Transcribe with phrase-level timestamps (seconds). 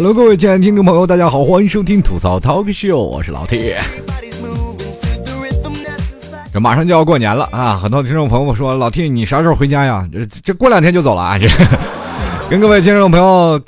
[0.00, 3.74] Hello，各位亲爱的听众朋友，大家好，欢迎收听吐槽 Talk Show，我是老 T。
[6.52, 10.08] 这马上就要过年了啊，很多听众朋友说，老 T 你啥时候回家呀？
[10.12, 11.48] 这这过两天就走了啊，这
[12.48, 13.60] 跟各位听众朋友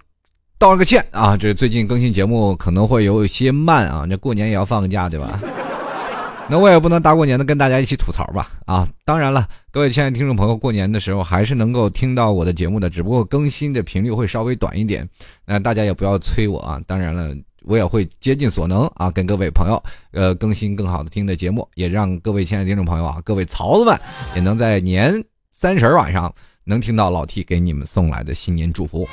[0.57, 5.37] 道了个歉啊，这最近更新节目可能会有一些慢啊，这过年也要放个假对吧？
[6.51, 8.89] 那我也不能大过年的跟大家一起吐槽吧啊！
[9.05, 15.09] 当然了，各位亲爱的听众朋友，过年的时候还是能够听到我的节目的，只不过更新的频率会稍微短一点。
[15.47, 16.81] 那大家也不要催我啊！
[16.89, 17.33] 当然了，
[17.63, 23.97] 我也会竭尽所能啊，跟各位朋友呃更新更好的听的节目，也让各位亲爱的听众朋友啊，各位曹子们
[24.35, 25.23] 也能在年
[25.53, 29.09] 三十晚上能听到老 T 给你们送来的新年祝福。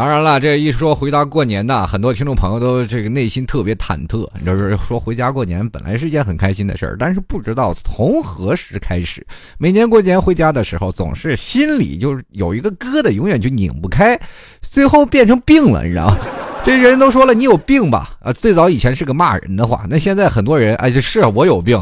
[0.00, 4.26] 当然了，这一说回到过年呢，很多听众朋友都这个内心特别忐忑。
[4.46, 9.22] 就是说回家过年本来是一件很开心的事儿，但是不知道从何时开始，
[9.58, 14.18] 每年过年回家的时候，总是心里就是有一个疙瘩，永远就拧不开，
[14.62, 16.16] 最后变成病了，你知道吗？
[16.64, 18.12] 这人都说了，你有病吧？
[18.20, 21.78] 啊，最早以前是个骂人的话，那现在很多人哎，是我有病。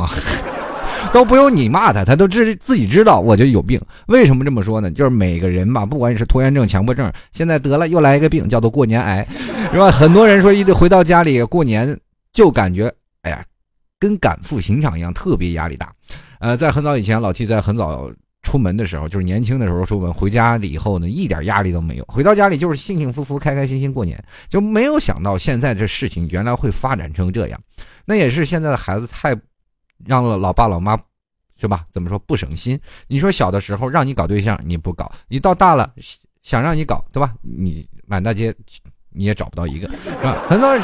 [1.12, 3.80] 都不用你骂他，他都知自己知道我就有病。
[4.06, 4.90] 为什么这么说呢？
[4.90, 9.26] 就是每个人吧，不管你是拖延症、强迫症，现在得了又来一个病，叫做过年癌，
[9.70, 9.90] 是吧？
[9.90, 11.98] 很多人说一回到家里过年
[12.32, 12.92] 就感觉，
[13.22, 13.44] 哎呀，
[13.98, 15.92] 跟赶赴刑场一样，特别压力大。
[16.40, 18.10] 呃，在很早以前，老 T 在很早
[18.42, 27.60] 出门的时候，就是年轻的时候出门，回家里以后呢，一点压力都没有，回到家里就是幸幸福福、开开心心过年，就没有想到现在这事情原来会发展成这样。
[28.04, 29.36] 那也是现在的孩子太。
[30.06, 30.98] 让了老爸老妈，
[31.60, 31.84] 是吧？
[31.92, 32.78] 怎么说不省心？
[33.08, 35.92] 你说小的时候让你搞对象你不搞，你到大了
[36.42, 37.34] 想让你搞，对吧？
[37.42, 38.54] 你满大街
[39.10, 40.44] 你也找不到一个，是吧？
[40.46, 40.76] 很多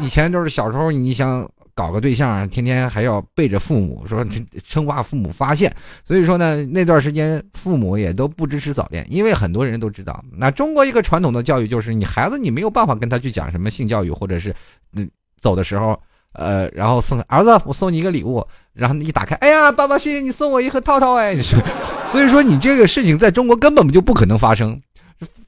[0.00, 4.24] 以前都是小时候你想搞个对象，天天还要背着父母说，
[4.64, 5.74] 生怕父母发现。
[6.04, 14.54] 所以说呢，那段时间父母也都不支持早恋，因为很多人都知道，那中国一个传统的教育就是你孩子你没有办法跟他去讲什么性教育，或者是
[14.92, 15.98] 嗯走的时候。
[16.34, 21.36] 呃，然后送儿子，我送你一个礼物，然后一打开，哎呀，爸爸，谢谢你送我一盒套套，哎，
[22.12, 24.80] 所以说你这个事情在中国根本就不可能发生，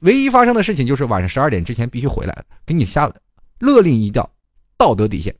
[0.01, 3.09] 唯一发生的事情就是晚上十二点之前必须回来，给你下
[3.59, 4.29] 勒令一道
[4.77, 5.33] 道德底线，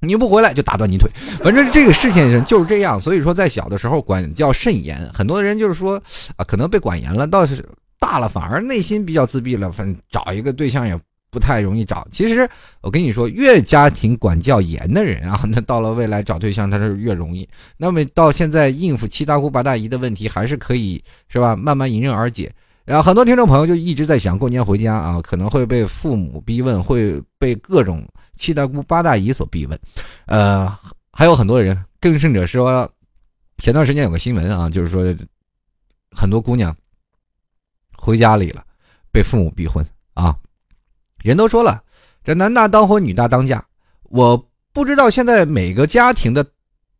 [0.00, 1.10] 你不回来就打断你腿，
[1.42, 6.02] 反正这个事情就是这样，所以说在小的时候管教甚严，很多人就是说
[6.36, 7.62] 啊，可能被管严了，倒是
[7.98, 10.98] 大了反而内心比较自闭了，反正找一个对象也。
[11.30, 12.06] 不太容易找。
[12.10, 12.48] 其实
[12.80, 17.48] 我跟你说，越家庭管教严的人啊， 那到了未来找对象他是越容易。
[17.76, 21.54] 那么到现在应付七大姑八大姨的问题，还是可以是吧？
[21.56, 22.52] 慢慢迎刃而解。
[22.84, 29.76] 然后很多听众朋友就一直在想，过年回家啊，可能会被父母逼问，会被各种七大姑八大姨所逼问。
[30.26, 30.72] 呃，
[31.12, 32.88] 还有很多人，更甚者说，
[33.58, 35.04] 前段时间有个新闻啊，就是说
[36.12, 36.74] 很多姑娘
[37.96, 38.62] 回家里了，
[39.10, 39.84] 被父母逼婚
[40.14, 40.36] 啊。
[41.26, 41.82] 人都说了，
[42.22, 43.64] 这男大当婚，女大当嫁。
[44.04, 46.46] 我不知道现在每个家庭的，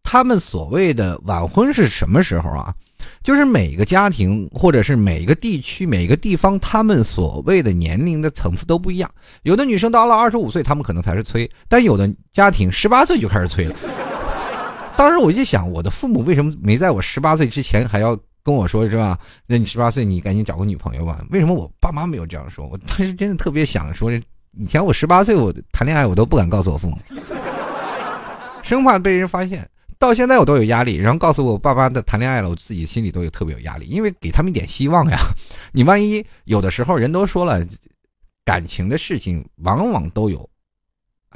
[0.03, 2.75] 他们所谓的晚婚是什么时候啊？
[3.23, 9.09] 就是每个家庭或者是每个地区、每个地方，他们所谓的年龄的层次都不一样。
[9.43, 13.77] 有的女生到了二十五岁，他们可能才是催；但有的家庭十八岁就开始催了。
[14.97, 18.19] 当时我就想，我的父母为什么没在我十八岁之前还要？
[18.47, 19.19] 跟我说是吧？
[19.45, 21.21] 那你十八岁，你赶紧找个女朋友吧。
[21.31, 22.65] 为什么我爸妈没有这样说？
[22.69, 24.09] 我当时真的特别想说，
[24.53, 26.97] 以前我十八岁，我谈恋爱我都不敢告诉我父母，
[28.63, 29.69] 生怕被人发现。
[29.99, 35.19] 到现在我都有压力，然后告诉我爸妈的谈恋爱了，我自己心里都有特别有压力，因为给他们一点希望呀。
[35.73, 37.67] 你万一有的时候人都说了，
[38.45, 40.49] 感情的事情往往都有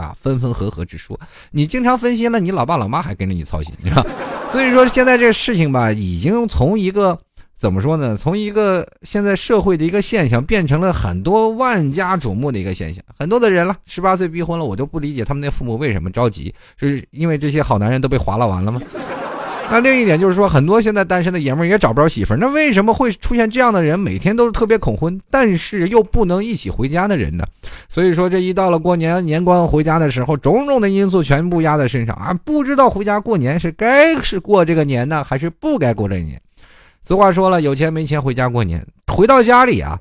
[0.00, 1.18] 啊分分合合之说。
[1.50, 4.04] 你经常分心了，你老爸老妈还跟着你操心，你知道。
[4.50, 7.18] 所以说，现在这事情吧，已经从一个
[7.58, 8.16] 怎么说呢？
[8.16, 13.04] 从一个现在社会的一个现象，变成了很多万家瞩目的一个现象。
[13.18, 18.80] 很多的人了，十八岁逼婚了，我就不理解他们那父母为什么着急，是因为这些好男人都被划拉完了吗？
[19.70, 23.96] 那另一点就是说，很多现在单身的爷们儿也找不着媳妇儿，那为什么会出现这样的人？
[23.98, 27.44] 每天都是特别恐婚，但是又不能一起回家的人呢？
[27.88, 36.40] 所以说，这一到了过年年关回家的时候，种种的因素全部压在身上啊，不知道回家过年是该是过这个年呢，还是不该过这个年。
[37.04, 39.96] 俗话说了，有钱没钱回家过年，回到家里啊，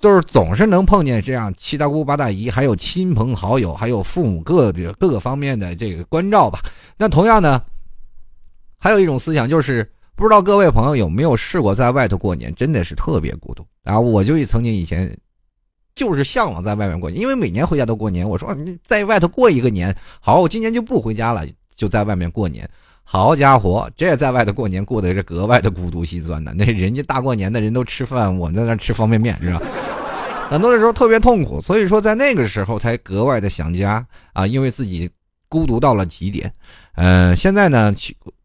[0.00, 6.60] 就是总是能碰见这样七大姑八大姨，还有亲朋好友，还有父母各的各个方面的这个关照吧。
[6.96, 7.60] 那同样呢。
[8.82, 14.00] 还有一种思想就是，不知道各位朋友有没有试过在外头过年，真的是特别孤独啊！
[14.00, 15.16] 我就曾经以前
[15.94, 18.28] 就是向往在外面过年，因为每年回家都过年。
[18.28, 21.46] 我说你在外头过一个年，好，我今年就不回家了，
[21.76, 22.68] 就在外面过年。
[23.04, 26.52] 好家伙，这在外头过年过得是格外的孤独心酸的。
[26.52, 29.62] 那人家大过年的人都吃饭，我在那吃方便面，是吧？
[30.50, 35.08] 很多的时候特别痛苦，所以说在那个时候才格外的想家啊，因为自己
[35.48, 36.52] 孤独到了极点。
[36.96, 37.94] 呃，现在呢，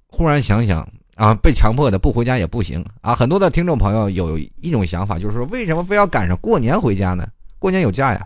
[0.09, 3.13] 忽然想想啊，被强迫的不回家也不行啊。
[3.15, 7.27] 很多的听众朋友有一种想法，就是说为什么非要赶上过年回家呢？
[7.59, 8.25] 过年有假呀，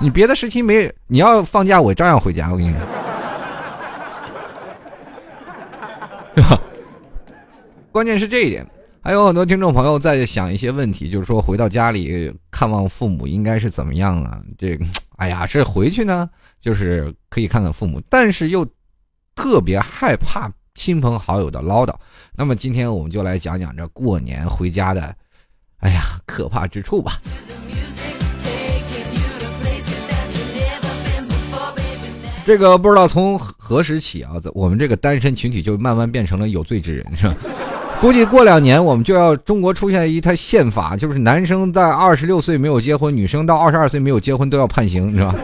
[0.00, 2.80] 你别的时期没，你要放假我照样回家，我跟你说，
[6.36, 6.60] 是吧？
[7.92, 8.66] 关键是这一点。
[9.02, 14.40] 还有很多听众朋友在想一些问题，就是说回到家里看望父母应该是怎么样啊？
[14.58, 14.76] 这，
[15.16, 16.28] 哎呀，是回去呢，
[16.60, 18.66] 就是可以看看父母，但是又
[19.36, 21.94] 特别害怕亲朋好友的唠叨。
[22.34, 25.14] 那么今天我们就来讲讲这过年回家的，
[25.78, 27.12] 哎呀，可怕之处吧。
[32.44, 37.34] 这个不知道从何时起啊，我们这个单身群体就慢慢变成了有罪之人，是吧？
[38.00, 45.34] 估计过两年我们就要中国出现一套宪法，就是男生在二十六岁没有结婚，女生到二十二岁没有结婚都要判刑，是吧？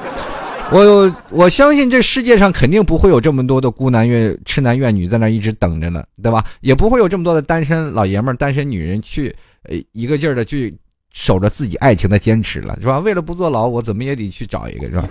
[0.72, 6.44] 我我相信这世界上肯定不会有这么多的孤男怨痴男怨女在那一直等着呢，对吧？
[6.60, 9.34] 也不会有这么多的单身老爷们、单身女人去
[9.68, 10.74] 呃一个劲儿的去
[11.12, 12.98] 守着自己爱情的坚持了，是吧？
[12.98, 15.08] 为了不坐牢，我怎么也得去找一个，是吧？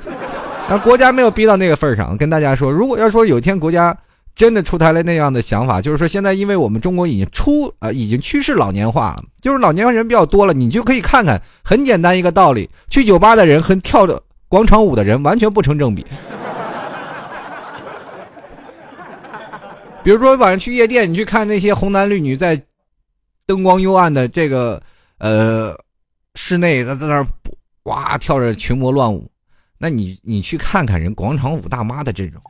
[0.69, 3.96] 那国家没有逼到那个份上，跟大家说，如果要说有一天国家。
[4.34, 16.06] 真的出台了那样的想法，就是说现在因为我们中国已经出啊，已经趋势老年化了，就是老年人比较多了，你就可以看看，很简单一个道理，去酒吧的人和跳着广场舞的人完全不成正比。
[20.03, 22.62] 比如说晚上去夜店，你去看那些红男绿女在
[23.45, 24.83] 灯光幽暗的这个
[25.19, 25.74] 呃
[26.36, 27.25] 室内，在在那儿
[27.83, 29.31] 哇跳着群魔乱舞，
[29.77, 32.42] 那你你去看看人广场舞大妈的这种。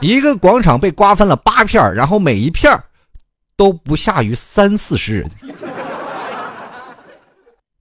[0.00, 2.72] 一个广场被瓜分了八片然后每一片
[3.56, 5.30] 都不下于三四十人。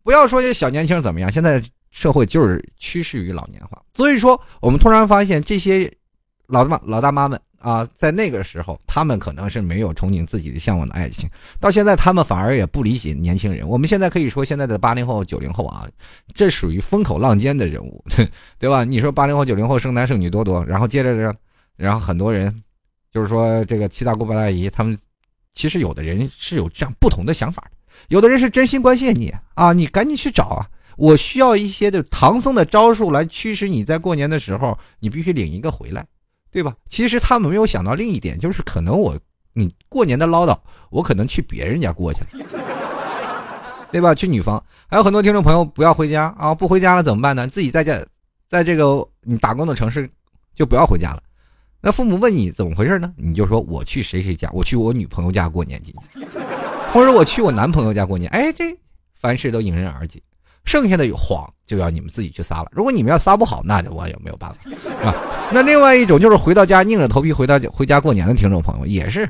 [0.03, 3.81] 不要说这小年轻怎么样，现在社会就是趋势于老年化。
[3.95, 5.91] 所以说，我们突然发现这些
[6.47, 13.67] 老大妈、老大妈们啊，在那个时候，他们可能是没有憧憬自己的向往的爱情，到现在他们反而也不理解年轻人。
[13.67, 15.87] 我们现在可以说，现在的八零后、九零后啊，
[16.33, 18.03] 这属于风口浪尖的人物，
[18.57, 18.83] 对吧？
[18.83, 21.37] 你说八零后、九零后生男生女多多，然后接着这。
[21.75, 22.61] 然后很多人，
[23.09, 24.99] 就是说这个七大姑八大姨，他们
[25.53, 27.71] 其实有的人是有这样不同的想法
[28.09, 30.67] 有的人是真心关心你啊，你赶紧去找啊！
[30.99, 36.05] 我需要一些的唐僧的招数来驱使你在过年的时候，你必须领一个回来，
[36.51, 36.75] 对吧？
[36.89, 39.17] 其实他们没有想到另一点，就是可能我
[39.53, 40.57] 你过年的唠叨，
[40.89, 42.45] 我可能去别人家过去了，
[43.93, 44.13] 对吧？
[44.13, 47.47] 去女方，还有很多听众朋友不要回家啊，不回家了怎么办呢？
[47.47, 48.05] 自己在家，
[48.49, 50.09] 在这个你打工的城市
[50.53, 51.23] 就不要回家了。
[51.79, 53.13] 那父母问你怎么回事呢？
[53.15, 55.95] 你就说我去谁谁家，我去我女朋友家过年，去，
[56.91, 58.29] 或者我去我男朋友家过年。
[58.31, 58.77] 哎，这
[59.15, 60.21] 凡事都迎刃而解。
[60.65, 62.69] 剩下的谎就要你们自己去撒了。
[62.71, 65.15] 如果你们要撒不好，那就我也没有办法，是吧？
[65.51, 69.27] 那另外一种就是回到家硬着头皮回到回家过年的听众朋友，也是，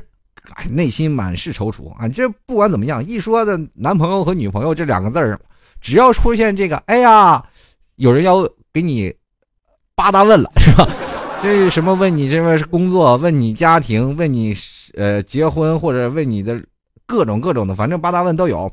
[0.54, 2.06] 哎，内心满是踌躇啊。
[2.08, 5.38] 这不管怎么样，一说的男朋友和女朋友这两个字儿，
[5.80, 7.42] 只要出现这个，哎呀，
[7.96, 9.12] 有人要给你
[9.94, 10.86] 八大问了，是吧？
[11.42, 11.94] 这什么？
[11.94, 14.54] 问你这边是工作，问你家庭，问你
[14.94, 16.62] 呃结婚，或者问你的
[17.06, 18.70] 各种各种的，反正八大问都有。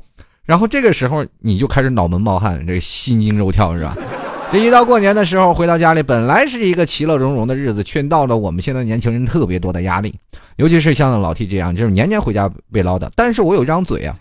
[0.48, 3.94] 然后这个时候你就开始脑门冒汗，这个心惊肉跳是吧？
[4.50, 10.14] 这一到过年的时候，回到家里本来是一个其乐融融的日子，却到了我们现在年轻人特别多的压力。
[10.56, 13.10] 尤其是像老 T 这样，就是年年回家被唠叨。
[13.14, 14.16] 但是我有一张嘴啊，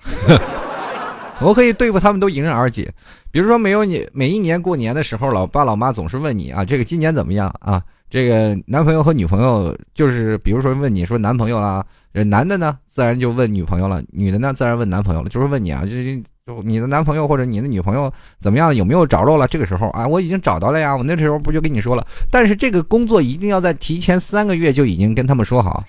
[1.39, 2.91] 我可以对付他们都迎刃而解。
[3.31, 7.81] 比如说，没有你每一年过年的时候，老爸老妈总是问你啊，这个今年怎么样啊？
[8.09, 19.45] 这个男朋友和女朋友，就是比如说问你说男朋友啊，男的呢自然就问女朋友了，女的呢自然问男朋友了，就是问你啊，就是就你的男朋友或者你的女朋友怎么样，有没有着落了？
[19.47, 22.07] 这个时候啊，我已经找到了呀，我那时候不就跟你说了？
[22.31, 25.83] 但是这个工作一定要在提前三个月就已经跟他们说好。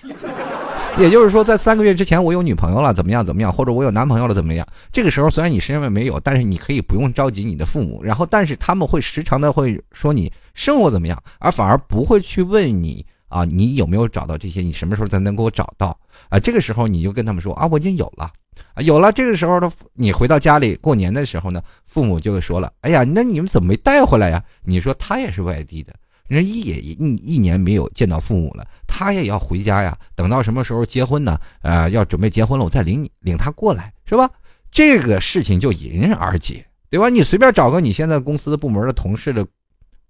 [0.99, 3.25] 也就是说，在三个月之前，我有女朋友了，怎么样？
[3.25, 3.51] 怎么样？
[3.51, 4.67] 或者我有男朋友了，怎么样？
[4.91, 8.03] 这个时候，虽然你身上没有，但是你可以不用着急你的父母。
[8.03, 14.61] 然后，但是他们会时常的会说你生活怎么样，而反而不会去问你啊，你有没有找到这些？
[14.61, 16.37] 你什么时候才能给我找到啊？
[16.37, 18.29] 这个时候你就跟他们说啊，我已经有了，
[18.73, 19.11] 啊，有了。
[19.11, 24.43] 这个时候的你回到家里过年的时候呢，父母就会说了，哎呀，那你们怎么没带回来呀？
[24.63, 25.93] 你说他也是外地的。
[26.29, 29.97] 人一也一一年没有见到父母了，他也要回家呀。
[30.15, 31.37] 等到什么时候结婚呢？
[31.63, 34.29] 呃，要准备结婚了，我再领你领他过来，是吧？
[34.71, 37.09] 这个事情就迎刃而解，对吧？
[37.09, 39.45] 你随便找个你现在公司的部门的同事的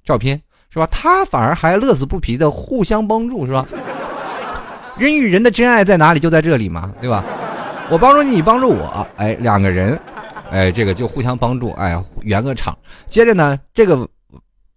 [0.04, 0.86] 照片，是吧？
[0.88, 3.66] 他反而还乐此不疲的互相帮助，是吧？
[4.98, 6.20] 人与人的真爱在哪里？
[6.20, 7.24] 就在这里嘛，对吧？
[7.90, 9.98] 我帮助你，你帮助我，哎，两个人
[10.52, 12.78] 哎，这个就互相帮助，哎，圆个场。
[13.08, 14.06] 接着呢，这个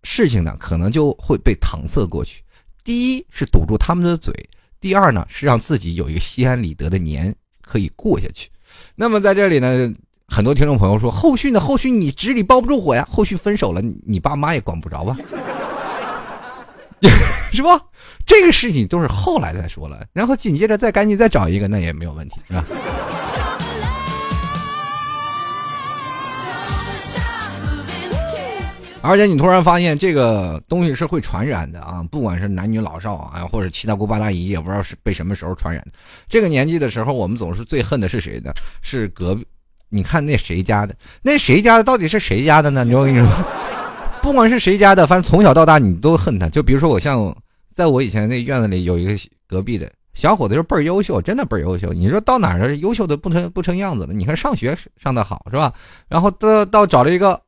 [0.02, 2.42] 事情呢，可能就会被搪塞过去。
[2.84, 4.34] 第一是堵住他们的嘴，
[4.80, 8.48] 第二呢是让自己有一个心安理得的年可以过下去。
[8.94, 9.92] 那么在这里呢，
[10.26, 11.60] 很多听众朋友说，后续呢？
[11.60, 15.16] 后续你纸里包不住火呀，后续分手了，你爸妈也管不着吧？
[17.52, 17.80] 是吧？
[18.24, 22.64] 这个事情都是后来再说了，然后紧接着再赶紧再找一个，那也没有问题，是吧？
[29.02, 32.02] 而且你突然发现这个东西是会传染的啊！
[32.10, 35.92] 不管是男女老少啊，或者七大姑八大姨，也不知道是被什么时候传染的。
[36.28, 38.52] 这个年纪的时候，我们总是最恨的是谁呢？
[38.80, 39.44] 是隔壁。
[39.88, 40.94] 你看那谁家的？
[41.20, 42.84] 那谁家的到底是谁家的呢？
[42.84, 43.28] 你知道我跟你说，
[44.22, 46.48] 不管是谁家的，反正从小到大你都恨他。
[46.48, 47.36] 就比如说我像，
[47.74, 49.14] 在我以前那院子里有一个
[49.48, 51.92] 隔壁的小伙子，就倍儿优秀，真的倍儿优秀。
[51.92, 54.14] 你说到哪儿优秀的不成不成样子了？
[54.14, 55.74] 你看上学上的好是吧？
[56.08, 57.40] 然后到到找了一个。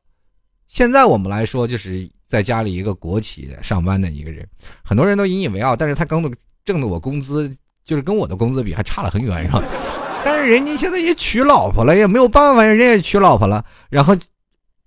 [0.75, 4.45] 现在我们来说，就是在家里一个国企上班的一个人，
[4.83, 6.29] 很多人都引以为傲，但是他刚的
[6.65, 7.49] 挣的我工资，
[7.85, 9.63] 就是跟我的工资比还差了很远，是吧？
[10.25, 14.13] 但是人家现在也娶老婆了，也没有办法，人家也娶老婆了，然后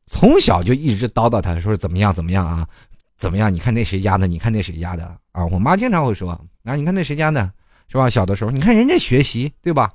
[0.04, 2.68] 从小就一直叨叨他说怎么样怎么样啊，
[3.16, 3.50] 怎么样？
[3.50, 4.26] 你看那谁家的？
[4.26, 5.46] 你看那谁家的啊？
[5.46, 6.32] 我妈经常会说
[6.64, 7.50] 啊，你看那谁家的，
[7.90, 8.10] 是吧？
[8.10, 9.90] 小的时候，你看人家学习，对吧？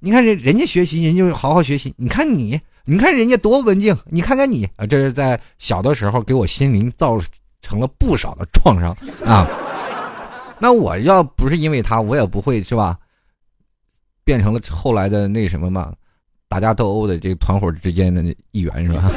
[0.00, 2.60] 你看人人家学习，人家好好学习，你看你。
[2.88, 7.18] 你看人家多文静，你看看你啊，这是在小的时候给我心灵造
[7.60, 9.46] 成了不少的创伤 啊。
[10.58, 12.96] 那我要不是因为他，我也不会是吧？
[14.24, 15.92] 变成了后来的那什么嘛，
[16.48, 19.10] 打架斗殴的这个团伙之间的一员是吧？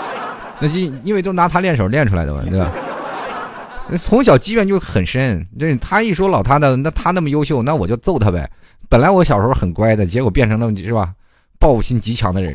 [0.60, 2.70] 那就因为都拿他练手练出来的嘛，对吧？
[3.98, 8.50] 从小积怨就很深，这他一说老他的，那他那么优秀，那我就揍他呗。
[8.88, 11.12] 本来我小时候很乖的，结果变成了是吧？
[11.64, 12.54] 报复心极强的人，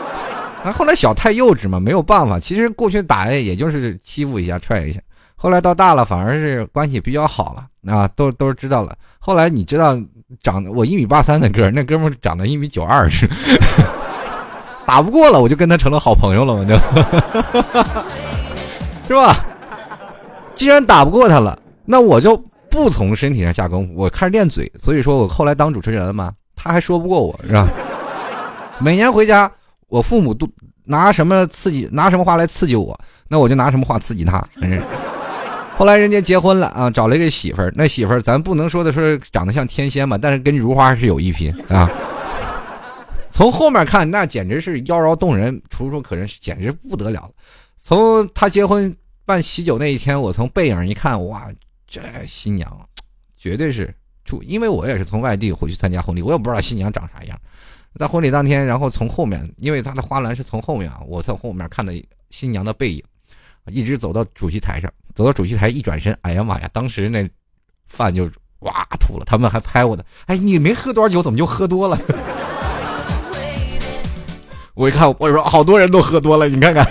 [0.64, 2.40] 那后来小太幼稚嘛，没有办法。
[2.40, 4.98] 其实过去打也就是欺负一下、踹一下。
[5.36, 8.96] 后来到大了，反而是关系比较好了啊，都都知道了。
[9.18, 9.94] 后来你知道，
[10.42, 13.28] 长我一米八三的个儿那哥们长得一米九二，是
[14.86, 16.74] 打不过了，我就跟他成了好朋友了嘛，就，
[19.06, 19.36] 是吧？
[20.54, 24.72] 既然打不过他了，那我就不从身体上下功夫，我开始练嘴。
[24.78, 27.68] 所以说我后来当主持人了嘛，他还说不过我，是吧？
[28.82, 29.50] 每年回家，
[29.88, 30.48] 我父母都
[30.84, 34.42] 拿什么刺激，拿什么话来刺激我，那我就拿什么话刺激他。
[35.76, 41.90] 后来人家结婚了啊，找了一个媳妇儿，那媳妇儿咱不能说的说长得像天仙嘛，但是跟如花是有一拼啊。
[43.30, 47.30] 从后面看，那简直是妖娆动人，楚楚可人，简直不得了。
[47.80, 48.94] 从他结婚
[49.24, 51.46] 办喜酒那一天，我从背影一看，哇，
[51.86, 52.70] 这新娘
[53.38, 53.94] 绝对是
[54.24, 57.38] 处，因为我也是从外地回去参加婚礼，我也不知道新娘长啥样。
[57.98, 61.92] 在婚礼当天，然后从后面，因为他的花篮是从后面啊，我在后面看到
[62.30, 63.02] 新娘的背影，
[63.66, 67.28] 一直走到主席台上，走到主席台一转身，哎呀妈呀，当时那
[67.88, 68.30] 饭就
[68.60, 71.98] 哇吐了，他们还拍我的，哎，你没喝多少酒，怎么就喝多了？
[74.74, 76.88] 我一看，我说好多人都喝多了，你看看，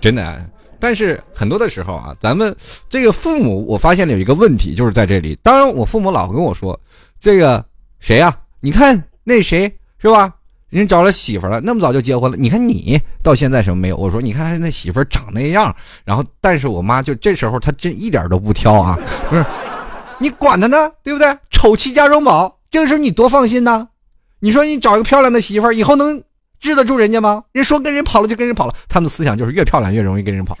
[0.00, 0.51] 真的。
[0.82, 2.52] 但是很多的时候啊，咱们
[2.90, 5.38] 这个父母，我发现了有一个问题，就是在这里。
[5.40, 6.78] 当然，我父母老跟我说，
[7.20, 7.64] 这个
[8.00, 8.36] 谁呀？
[8.58, 10.34] 你看那谁是吧？
[10.70, 12.36] 人找了媳妇了，那么早就结婚了。
[12.36, 13.96] 你看你到现在什么没有？
[13.96, 15.72] 我说你看他那媳妇长那样。
[16.04, 18.98] 然后，但是我妈就这时候她真一点都不挑啊，
[19.30, 19.44] 不是？
[20.18, 21.32] 你管他呢，对不对？
[21.52, 23.86] 丑妻家中宝，这个时候你多放心呐。
[24.40, 26.20] 你说你找一个漂亮的媳妇儿，以后能。
[26.62, 27.42] 治得住人家吗？
[27.50, 30.56] 人说跟人跑了就跟人跑了，他们的思想就是越漂亮越容易跟人跑。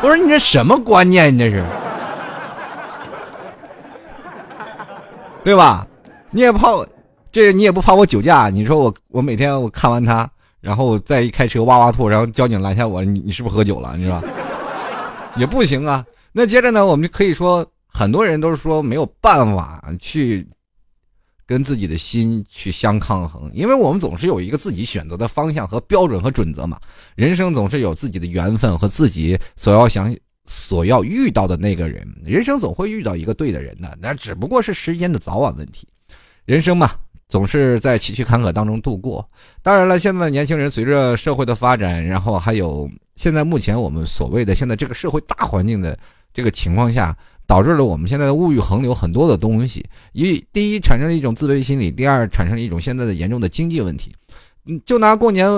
[0.00, 1.34] 我说你这什么观念？
[1.34, 1.64] 你这是，
[5.42, 5.84] 对吧？
[6.30, 6.68] 你也怕，
[7.32, 8.48] 这你也不怕我酒驾？
[8.48, 13.94] 你说我我每天我看完他，然后再一开车哇哇吐，然后交警拦下我，你你是不是喝酒了？
[13.96, 14.22] 你说
[15.34, 16.04] 也不行啊。
[16.30, 20.46] 那接着呢，我们就可以说，很多人都是说没有办法去。
[21.50, 26.78] 跟自己的心去相抗衡，因为我们总是有一个自己选择的方向和标准和准则嘛。
[27.16, 30.14] 人生总是有自己的缘分和自己所要想、
[30.44, 32.06] 所要遇到的那个人。
[32.24, 35.88] 人生总会遇到一个对的人的，那只不过是时间的早晚问题。
[36.44, 36.88] 人生嘛，
[37.28, 39.28] 总是在崎岖坎坷当中度过。
[39.60, 45.98] 当然了，现在的年轻人随着社会的发展，然后还有现在目前我们所谓的现在这个社会大环境的
[46.32, 47.16] 这个情况下。
[47.50, 54.14] 导致了我们现在的物欲横流，很多的东西，一第一产生了一种自卑心理，第二产生了一种现在的严重的经济问题。
[54.66, 55.50] 嗯，就拿过年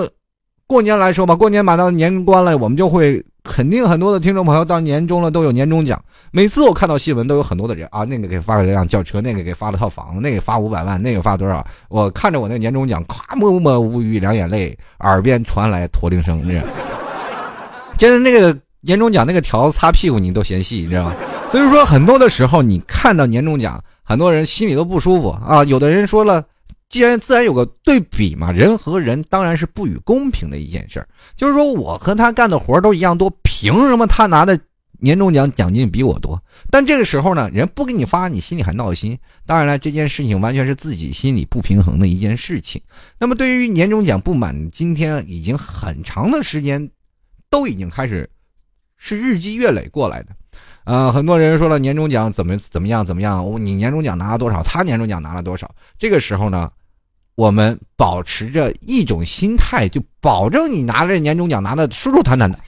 [0.65, 6.03] 过年来说吧，过年马到年关了，我们就会肯定很多的听众朋友到年终了都有年终奖。
[6.31, 11.63] 每次我看到新闻，都有很多的人啊，那个给发了辆轿车，那个给发了套房子，那个发五百万，那个发多少？
[11.89, 16.63] 我看着我那年终奖，咵，默默无语两眼泪，耳边传来驼铃声，你知道？
[17.99, 21.13] 真的那个年终奖那个条子擦屁股你都嫌细，你知道吗？
[21.53, 25.63] 所以说很多的时候你看到年终奖，很多人心里都不舒服啊。
[25.65, 26.43] 有的人说了。
[26.89, 31.07] 既然自然有个对比嘛，人和人当然是不予公平的一件事儿。
[31.35, 34.59] 就是说我和他干的活都一样多，凭什么他拿的
[34.99, 36.39] 年终奖奖金比我多？
[36.69, 39.17] 但这个时候呢，人不给你发，你心里还闹心。
[39.43, 42.79] 当然了，这件事情完全是自己心里不平衡的一件事情。
[43.19, 46.91] 那么对于年终奖不满，今天已经很长的时间，
[47.49, 48.29] 都已经开始
[48.97, 50.29] 是日积月累过来的。
[50.85, 54.61] 呃，很多人说了年终奖怎么怎么样怎么样，你年终奖拿了多少？
[54.63, 55.69] 他年终奖拿了多少？
[55.97, 56.71] 这个时候呢？
[57.35, 62.59] 我们保持着一种心态，就保证你拿着年终奖拿的舒舒坦坦的。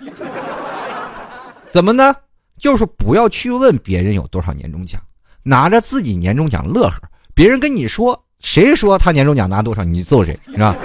[1.70, 2.16] 怎么呢？
[2.58, 5.00] 就是不要去问别人有多少年终奖，
[5.44, 7.00] 拿着自己年终奖乐呵。
[7.36, 10.76] 别人跟你说，谁说他年终奖拿多少，你就揍谁，是吧？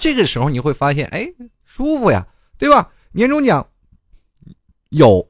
[0.00, 1.28] 这个时候你会发现，哎，
[1.64, 2.26] 舒服呀，
[2.58, 2.88] 对吧？
[3.12, 3.64] 年终奖
[4.88, 5.24] 有，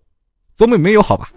[0.59, 1.31] 总比没有好吧？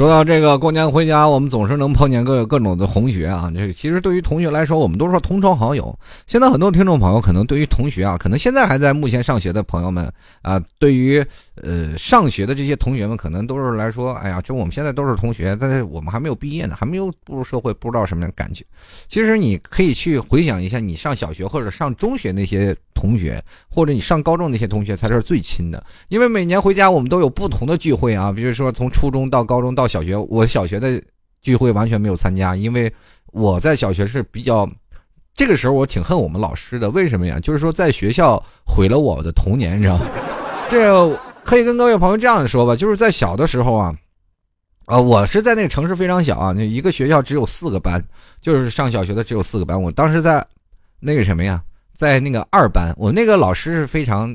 [0.00, 3.52] 说到这个过年回家，我们总是能碰见各各种的同学啊。
[3.54, 5.94] 这其实对于同学来说，我们都是同窗好友。
[6.26, 11.22] 现在很多听众朋友可能对于同学啊，可能现在还在目前上学的朋友们啊，对于
[11.56, 18.64] 呃上学的这些同学们，可能都是来说，哎呀，就我们现在都是同学，但是我们还没有毕业呢，还没有步入社会，不知道什么样的感觉。
[19.06, 22.74] 其实你可以去回想一下，你上小学或者上中学那些。
[23.00, 28.30] 同学，或者你上高中那些同学才是最亲的，因为每年回家我们都有不同的聚会啊。
[28.30, 31.02] 比如说从初中到高中到小学，我小学的
[31.40, 32.92] 聚会完全没有参加，因为
[33.32, 34.68] 我在小学是比较，
[35.34, 36.90] 这个时候我挺恨我们老师的。
[36.90, 37.40] 为什么呀？
[37.40, 40.06] 就是说在学校毁了我的童年，你知道吗？
[40.70, 43.94] 这可以跟各位朋友这样说吧，就是在小的时候啊，
[44.84, 48.04] 啊，我是在那个城市非常小啊，那一个学校只有四个班，
[48.42, 49.80] 就是上小学的只有四个班。
[49.80, 50.46] 我当时在
[51.00, 51.62] 那个什么呀？
[52.00, 54.34] 在那个二班，我那个老师是非常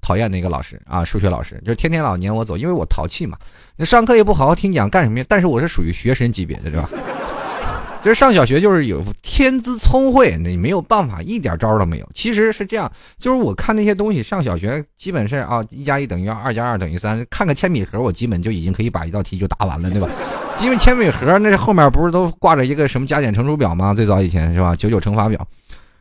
[0.00, 3.36] 讨厌的一个老师啊，数学老师，就是天天老撵我走，因为我淘气嘛。
[3.76, 5.24] 那上课也不好好听讲，干什么呀？
[5.28, 6.88] 但是我是属于学神级别的，对吧？
[8.02, 12.08] 就是上小学就是有天资聪慧，你没有办法，一点招都没有。
[12.14, 17.22] 其实是这样，就是我看那些东西，上小学基本是啊，一加一等于二，二加二等于三。
[17.28, 20.08] 看个铅笔盒，我基本就已经可以把一道题就答完了，对吧？
[20.62, 23.92] 因为铅笔盒那后面不是都挂着一个什么加减乘除表吗？
[23.92, 24.74] 最早以前是吧？
[24.74, 25.46] 九九乘法表。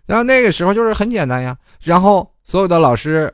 [0.06, 3.34] 然后那个时候就是很简单呀，然后所有的老师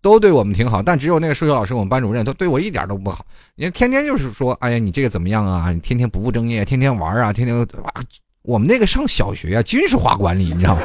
[0.00, 3.26] 都对我们挺好，但只有那个数学老师，我们班主任，他对我一点都不好。
[3.56, 5.72] 你天天就是说，哎呀，你这个怎么样啊？
[5.72, 7.66] 你天天不务正业，天天玩啊，天天啊。
[8.42, 10.82] 我们那个上小学啊，军事化管理，你知道吗？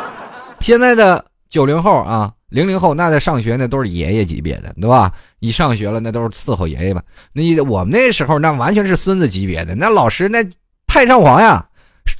[0.60, 5.12] 现在的九零后啊，零零后，那在上学那都是爷爷级别的，对吧？
[5.40, 7.02] 一上学了，那都是伺候爷爷吧。
[7.34, 10.42] 那我们那时候那完全是孙子级别的，那老师那
[10.86, 11.68] 太上皇呀，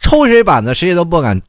[0.02, 1.40] 抽谁板子谁也都不敢。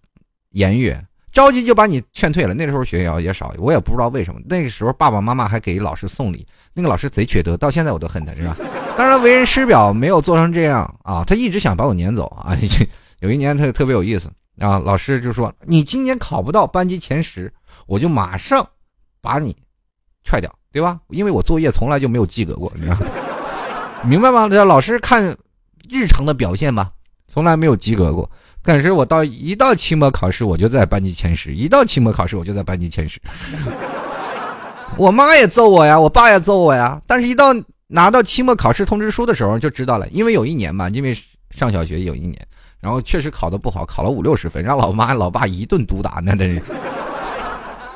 [0.55, 0.95] 言语
[1.31, 2.53] 着急就把你劝退了。
[2.53, 4.39] 那时候学校也少，我也不知道为什么。
[4.45, 8.55] 那个时候爸爸妈妈还给老师送礼，那个老师贼缺德，到现在我都恨他，是吧？
[8.97, 12.55] 当然为人师表没有做成这样啊，他一直想把我撵走啊。
[13.19, 17.51] 有一年他特别有意思啊，老师就说：“你今年考不到班级前十，
[17.85, 18.65] 我就马上
[19.21, 19.53] 把你
[20.23, 20.97] 踹掉，对吧？
[21.09, 22.95] 因为我作业从来就没有及格过，你知道，
[24.05, 24.47] 明白吗？
[24.47, 25.35] 这老师看
[25.89, 26.91] 日常的表现吧，
[27.27, 28.29] 从来没有及格过。”
[28.63, 33.21] 但是我到一到期末考试，我就在班级前十；一到期末考试，我就在班级前十。
[34.97, 36.99] 我妈也揍我呀，我爸也揍我呀。
[37.05, 37.53] 但是，一到
[37.87, 40.07] 拿到期末考试通知书的时候，就知道了。
[40.09, 41.15] 因为有一年嘛，因为
[41.51, 42.39] 上小学有一年，
[42.79, 46.61] 然后确实考的不好，考了五六十分，让老妈老爸一顿毒打，那真是。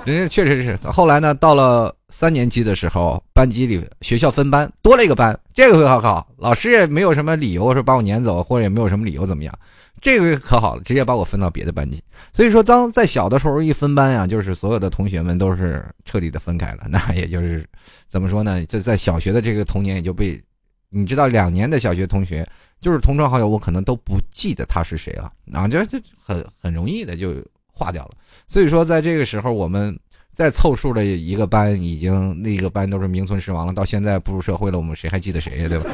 [0.10, 0.76] 人家确实是。
[0.89, 9.54] 后来呢，到了三年级的时候，班级里学校分班，多了一个班，这个可好，老师也没有什么理由说把我撵走，或者也没有什么理由怎么样。
[10.02, 12.02] 这个可好了，直接把我分到别的班级。
[12.32, 16.86] 所以说，当在小的时候一分班呀，就是所有的同学们都是彻底的分开了。
[16.89, 17.65] 那也就是
[18.10, 18.65] 怎么说呢？
[18.67, 20.41] 就在小学的这个童年也就被，
[20.89, 22.48] 你知道，两年的小学同学
[22.80, 27.34] 就是同窗好友，我可能都不记得他是谁了啊，就就很很容易的就
[27.80, 28.12] 化掉了。
[28.48, 29.98] 所以说，在这个时候，我们
[30.34, 33.74] 再凑数的一个班，已经那个班都是名存实亡了。
[33.74, 35.70] 到现在步入社会了，我们谁还记得谁呀？
[35.70, 35.89] 对吧？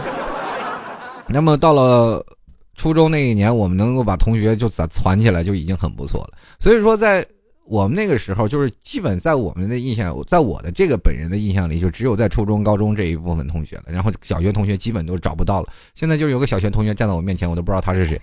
[1.29, 2.25] 那么到了。
[2.77, 6.33] 初中那一年，我们能够把同学就攒攒起来，就已经很不错了。
[6.59, 7.25] 所以说，在
[7.63, 13.83] 我们那个时候，就是基本在我们的印象，在我的这个本人的印象里，就只有在初中、高中这一部分同学了。
[13.87, 15.69] 然后小学同学基本都找不到了。
[15.93, 18.19] 现在就有个小学同学站在我面前，我都不知道他是谁。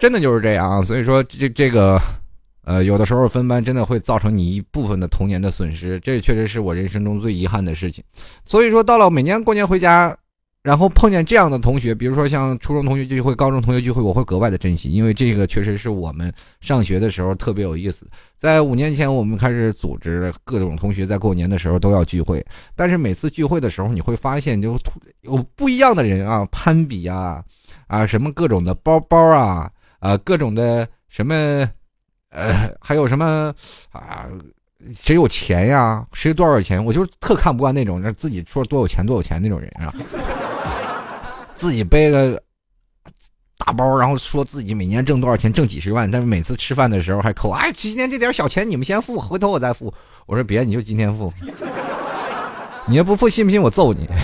[0.00, 0.82] 真的就是这样啊！
[0.82, 2.00] 所以说，这这个，
[2.64, 8.02] 呃，有的时候分班真的会造成你一部分的童年的损失，这确实是我人生中最遗憾的事情。
[8.44, 10.16] 所以说，到了每年过年回家。
[10.62, 18.06] 然后碰见这样的同学，比如说像初中同学聚会、高中同学聚会，我会格外的珍惜，因为这个确实是我们上学的时候特别有意思。
[18.36, 22.44] 在五年前，我们开始组织各种同学在过年的时候都要聚会，
[22.76, 24.76] 但是每次聚会的时候，你会发现就
[25.22, 27.42] 有不一样的人啊，攀比啊，
[27.86, 31.34] 啊什么各种的包包啊，啊各种的什么，
[32.30, 33.54] 呃还有什么
[33.92, 34.26] 啊。
[34.96, 36.02] 谁有钱呀？
[36.14, 36.82] 谁多少钱？
[36.82, 39.92] 我就特看不惯那种，自己说多有钱多有钱那种人啊。
[41.54, 42.42] 自己背个
[43.58, 47.50] 大包，然后说自己每年挣多少钱，挣几十万，但是每次吃饭的时候还扣。
[47.50, 49.92] 哎，今天这点小钱你们先付，回头我再付。
[50.24, 51.30] 我说别，你就今天付。
[52.86, 54.08] 你要不付，信不信我揍你？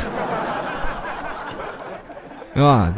[2.55, 2.95] 对吧？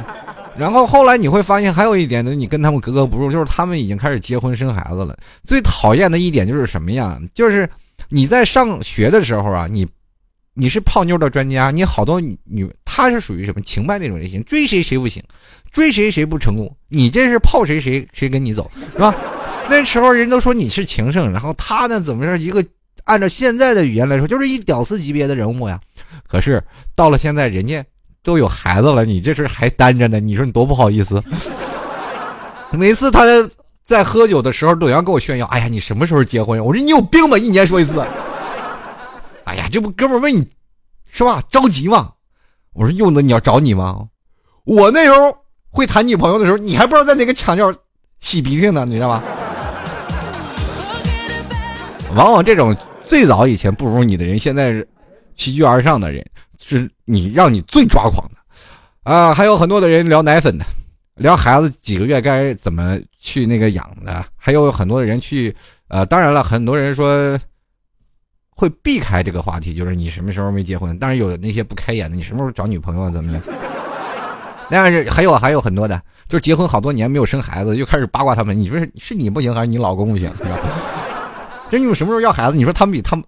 [0.59, 5.17] 然后后来你会发现，还有一点呢，你跟他们格格不入，就是他们已经开始结婚生孩子了。
[5.45, 7.17] 最讨厌的一点就是什么呀？
[7.33, 7.69] 就是
[8.09, 9.87] 你在上学的时候啊，你
[10.55, 15.23] 你是泡妞的专家，你好多女，她是属于什么情败那种类型，追谁谁不行，
[15.71, 19.15] 追谁谁不成功，你这是泡谁谁谁跟你走，是吧？
[19.71, 22.65] 那时候人都说你是情圣，然后他呢怎么着一个
[23.05, 25.81] 按照现在的语言来说，就是一屌丝级别的人物呀。
[26.27, 26.61] 可是
[26.97, 27.85] 到了现在，人家。
[28.29, 30.21] 都有孩子了，你这是还单着呢？
[30.21, 31.19] 你说你多不好意思。
[32.73, 33.23] 每次他
[33.87, 37.39] 在喝酒的时候，都要跟我炫耀：“哎呀，你什么时候结婚？”我说：“你有病吧？
[37.39, 38.05] 一年说一次。”
[39.45, 40.47] 哎呀，这不哥们问你，
[41.11, 41.43] 是吧？
[41.51, 42.11] 着急吗？
[42.75, 44.05] 我说：“用的你要找你吗？
[44.65, 45.35] 我那时候
[45.71, 47.73] 会谈女朋友的时候，你还不知道在哪个墙角
[48.21, 49.23] 洗鼻涕呢，你知道吗？”
[52.15, 54.87] 往往这种最早以前不如你的人，现在是
[55.35, 56.23] 齐聚而上的人。
[56.59, 60.65] 是你让你最抓狂的，啊，还有很多的人聊奶粉的，
[61.15, 65.55] 聊孩子几个月该怎么去那个养的，还有很多的人去，
[65.89, 67.39] 呃，当然了，很多人说
[68.51, 70.99] 会避开这个话题，就是你什么时候没结婚？
[70.99, 73.41] 当然有那些不开眼的，你什么时候找女朋友怎么的？
[74.71, 78.59] 那是还有还有很多的，就是结婚好多年没有生孩子，就开始八卦他们。
[78.59, 80.29] 你说是你不行还是你老公不行？
[80.37, 80.59] 是吧？
[81.71, 82.57] 这你们什么时候要孩子？
[82.57, 83.25] 你说他们比他们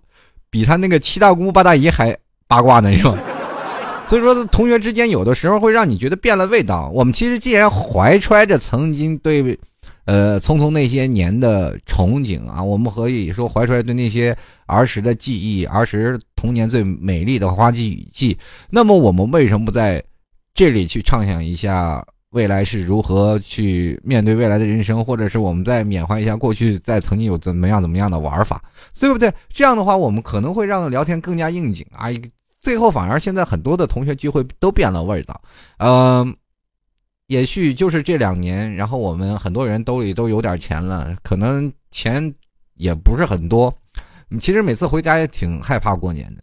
[0.51, 2.15] 比他那个七大姑八大姨还？
[2.51, 3.17] 八卦呢是吧？
[4.09, 6.91] 所以说，同学之间有的时候会让你觉得变了味道。
[6.93, 9.57] 我们其实既然怀揣着曾经对，
[10.05, 14.37] 呃，匆匆那些年的憧憬啊，我们可以说怀揣对那些
[14.67, 18.37] 儿时的记忆，儿时童年最美丽的花季雨季。
[18.69, 20.03] 那么，我们为什么不在
[20.55, 28.61] 这里去畅想一下未来是如何去面对未来的人生，或者是我们再缅怀一下过去在曾经有怎么样怎么样的玩法，
[28.99, 29.33] 对不对？
[29.53, 32.09] 这样的话，我们可能会让聊天更加应景啊。
[32.61, 35.41] 最后反而现在很多的同学聚会都变了味道，
[35.79, 36.37] 嗯，
[37.27, 42.35] 也许就是这两年，然后我们很多人兜里都有点钱了，可能钱
[42.75, 43.75] 也不是很多。
[44.29, 46.43] 你其实每次回家也挺害怕过年的，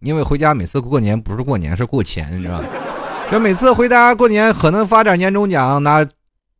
[0.00, 2.68] 因为回家每次过年不是过年是过钱，你知道吧？
[3.30, 6.06] 就每次回家过年，可能发点年终奖拿。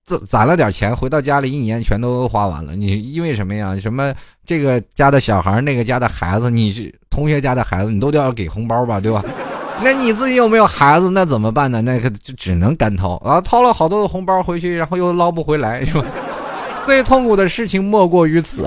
[0.05, 2.75] 攒攒了点钱，回到家里一年全都花完了。
[2.75, 3.79] 你因为什么呀？
[3.81, 4.13] 什么
[4.45, 9.25] 这个家的小孩，那个家的孩子，你是同学家的孩子，你都都要给红包吧，对吧？
[9.85, 11.11] 那你自己又没有孩子？
[11.11, 11.81] 那怎么办呢？
[11.81, 16.05] 那个就只能干掏啊，掏了好多的红包回去，然后又捞不回来，是吧？
[16.87, 18.67] 最痛苦的事情莫过于此。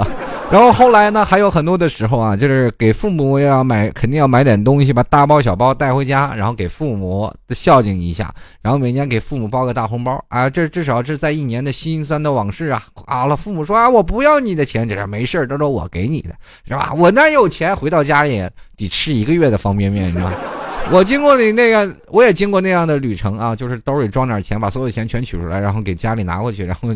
[0.52, 12.82] 然后后来呢，还有很多的时候啊，就是给父母要买，肯定要买点东西吧，大包小包带回家，然后给父母孝敬一下，然后每年给父母包个大红包啊，这至少是在一年的心酸的往事啊。
[13.08, 16.30] 好了，父母说啊，我不要你的钱，这是没事这都是我给你的，
[16.68, 16.94] 是吧？
[16.96, 17.76] 我哪有钱？
[17.76, 18.42] 回到家里
[18.78, 20.34] 得吃一个月的方便面，你知道吗？
[20.92, 26.90] 我经过你那个，我也经过那样的旅程啊，就是兜里装点钱，把所有钱全取出来，然后给家里拿过去，然后。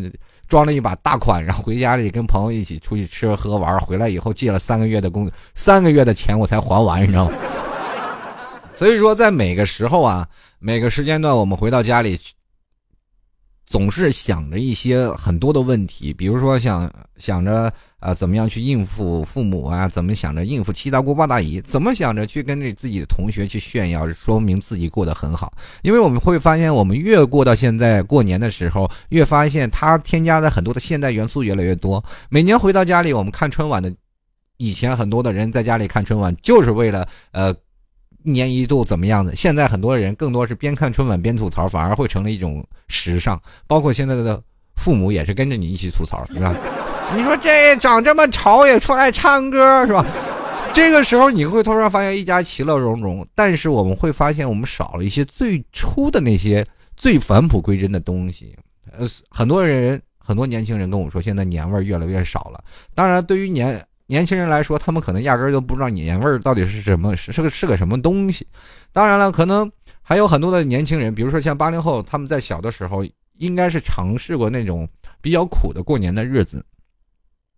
[0.49, 7.33] 装了一把大款，然后回家里跟朋友一起出去吃喝玩，回来以后借了三个月的工，三个月的钱我才还完，你知道吗？
[8.75, 12.19] 所以说，在每个时候啊，每个时间段，我们回到家里。
[13.69, 19.87] 总是想着一些很多的问题，比如说想想着啊，怎么样去应付父母啊？
[19.87, 21.61] 怎么想着应付七大姑八大姨？
[21.61, 25.53] 怎么想着去跟着自己的同学去炫耀，说明自己过得很好？
[25.83, 32.03] 因为我们会发现，我们越过到现在过年的时候，越发现它添加的很多的现代元素越来越多。
[32.27, 33.93] 每年回到家里，我们看春晚的，
[34.57, 37.55] 以前很多的人在家里看春晚，就是为了呃。
[38.23, 39.35] 一年一度怎么样的？
[39.35, 43.41] 现在很多人更多是边看春晚边吐槽，反而会成了一种时尚。
[43.67, 44.41] 包括现在的
[44.75, 46.55] 父母也是跟着你一起吐槽，是吧？
[47.15, 50.05] 你说这长这么丑也出来唱歌，是吧？
[50.71, 58.55] 这个时候你会突然发现一家其乐融融，但是我们会发现我们少了一些最初的那些最返璞归真的东西。
[58.91, 62.63] 呃，很多人很多年轻人跟我说，现在年味儿越来越少了。
[62.93, 68.45] 当然，对于年年轻人来说，他们可能压根儿都不知道年味儿到底是什么，是个是个什么东西。
[68.91, 73.05] 当然了，可能还有很多的年轻人，比如说像八零后，他们在小的时候
[73.37, 74.89] 应该是尝试过那种
[75.21, 76.65] 比较苦的过年的日子。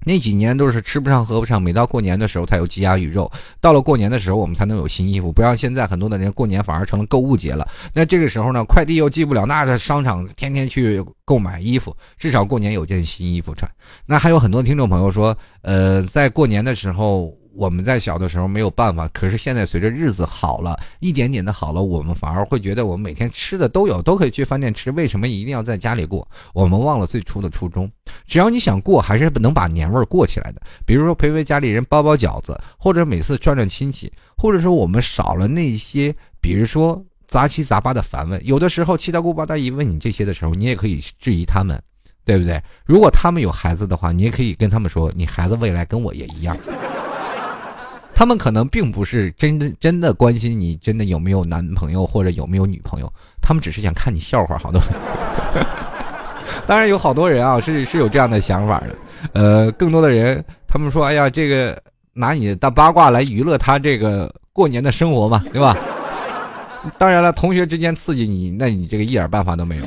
[0.06, 5.32] 那几年都是吃不上喝不上，每到过年的时候才有鸡鸭鱼肉，到了过年的时候我们才能有新衣服。
[5.32, 7.68] 不像现在很多的人过年反而成了购物节了。
[7.94, 13.70] 那这个时候呢，快递又寄不了，那这商场天天去购买衣服，至少过年有件新衣服穿。
[14.06, 17.34] 那还有很多听众朋友说，呃，在过年的时候。
[17.54, 26.28] 我们在小的时候没有办法，可是现在随着日子好了，一点点的好了，我们反而会觉得我们每天吃的都有，都可以去饭店吃，为什么一定要在家里过？
[26.54, 27.92] 我们忘了最初的初衷。
[28.26, 30.62] 只要你想过，还是能把年味儿过起来的。
[30.86, 38.40] 比如说陪陪家里人包包饺子，或者每次转转亲戚，或者说我们少了那些，比如说杂七杂八的烦问。
[38.46, 41.82] 有的时候七大姑八大姨问你这些的时候，你也可以质疑他们，
[42.24, 42.62] 对不对？
[42.86, 46.58] 如果他们有孩子的话，你也可以跟他们说，你孩子未来跟我也一样。
[48.22, 54.80] 他们可能并不是真的真的关心你真的有没有男朋友或者有没有女朋友，他们只是想看你笑话，好多。
[56.68, 58.96] 当然有好多人啊是是有这样的想法的，
[59.34, 61.82] 呃，更多的人他们说，哎呀，这个
[62.14, 65.76] 拿你的八卦来娱乐他这个过年的生活嘛，对吧？
[67.00, 69.86] 当然了，同学之间刺激你，那你这个一点办法都没有。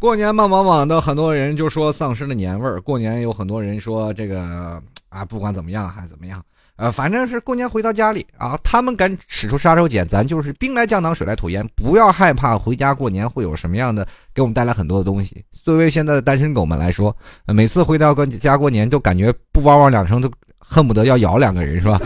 [0.00, 2.80] 过年嘛，往往的很多人就说丧失了年味儿。
[2.80, 6.42] 过年有很多人说这个啊，不管怎么样还怎么样，
[6.76, 15.44] 呃，反正是过年回到家里啊，他们敢使出杀手锏，咱就是兵来将挡，水来土掩，不要害怕回家过年会有什么样的给我们带来很多的东西。
[15.52, 22.00] 作为现在的单身狗们来说，每次回到家过年都感觉不汪汪两声都恨不得要咬两个人，是吧？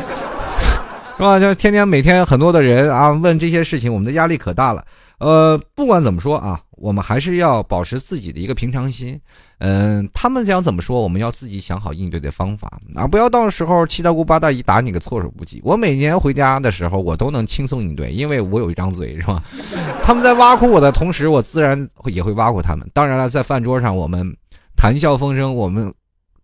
[1.16, 1.38] 是吧？
[1.38, 4.84] 就天天每天很多的人啊问这些事情，我们的压力可大了。
[5.18, 9.20] 呃，不管怎么说啊，我们还是要保持自己的一个平常心。
[9.58, 15.60] 嗯，他们想怎么说，我们要自己想好应对的方法啊，不要到时候七大姑八大姨打你个措手不及。
[15.64, 19.42] 我每年回家的时候，我都能轻松应对，因为我有一张嘴，是吧？
[20.04, 22.88] 他们在挖苦我的同时，我自然也会挖苦他们。
[22.92, 24.36] 当然了，在饭桌上，我们
[24.76, 25.92] 谈笑风生，我们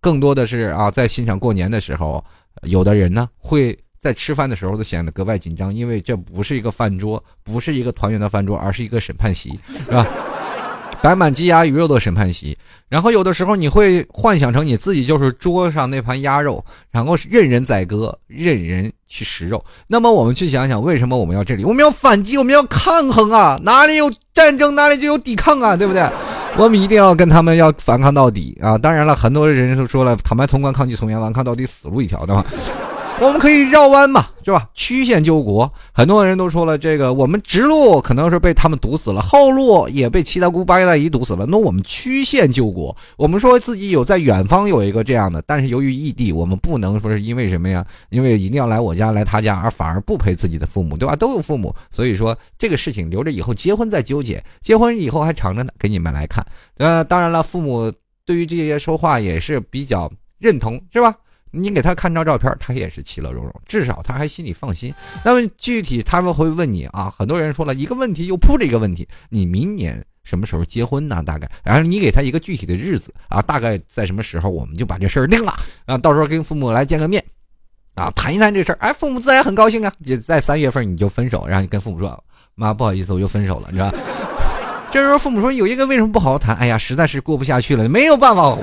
[0.00, 2.24] 更多的是啊，在欣赏过年的时候，
[2.62, 3.78] 有的人呢会。
[4.00, 10.06] 在吃饭的时候都显得格外紧张，因为这不是一个饭桌，不是一个团圆的饭桌，而是一个审判席， 是吧？
[11.02, 12.56] 摆满鸡鸭鱼肉的审判席，
[12.88, 19.64] 然后有的时候你会幻想成你自己就是桌上那盘鸭肉，然后任人宰割，任人去食肉。
[19.86, 21.64] 那么我们去想想，为什么我们要这里？
[21.64, 23.58] 我们要反击，我们要抗衡啊！
[23.64, 26.06] 哪里有战争，哪里就有抵抗啊，对不对？
[26.58, 28.76] 我们一定要跟他们要反抗到底啊！
[28.76, 32.44] 当然了，很多人都说了，坦白从宽，抗拒从严，顽抗到底，死路一条，对吧？
[33.22, 34.70] 我们可以绕弯嘛，是吧？
[34.72, 41.44] 曲线救国，很多人都说了，这个我们直路可能是被他们堵死了，后路也被七大姑八大姨堵死了。
[41.44, 47.84] 那我们曲线救国，我们说自己有在远方有一个这样的，但是由于异地，我们不能说是因为什么呀？
[48.08, 51.14] 因为一定要来我家来他家，而反而不陪自己的父母，对吧？
[51.14, 56.42] 都有父母，所以说这个事情留着以后结婚再纠结，结婚以后还长着呢，给你们来看。
[56.78, 57.92] 呃，当然了，父母
[58.24, 61.14] 对于这些说话也是比较认同，是吧？
[61.50, 64.94] 你给他看张照片，他也是其乐融融，至少他还心里放心。
[65.24, 71.22] 那么具体他们会问你啊，很多人说了一个问题又铺着一个问题，你明年什么时候结婚呢？
[71.24, 75.52] 大概，然后你给他一个具体的日子啊，大概在什么时候我们就把这事儿定了
[75.86, 77.24] 啊，到时候跟父母来见个面，
[77.94, 79.92] 啊，谈一谈这事儿，哎，父母自然很高兴啊。
[80.04, 82.22] 就在三月份你就分手，然后你跟父母说，
[82.54, 83.92] 妈，不好意思，我就分手了，你知道？
[84.92, 86.56] 这时候父母说有一个为什么不好好谈？
[86.56, 88.56] 哎呀，实在是过不下去了，没有办法。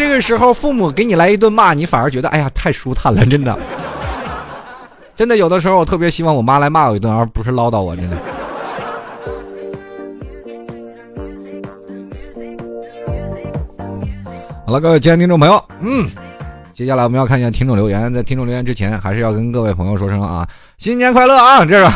[0.00, 3.54] 这个时候，父母给你来一顿骂，你反而觉得哎呀太舒坦了，真的，
[5.14, 8.16] 真的有的时候我特别希望我妈来骂我一顿，而不是唠叨我，真的。
[14.64, 16.08] 好了，各位亲爱的听众朋友，嗯，
[16.72, 21.92] 接下来我们要看一下听众留言，在听众留言之前，还是要跟各位朋友说声啊，新年快乐啊，这是。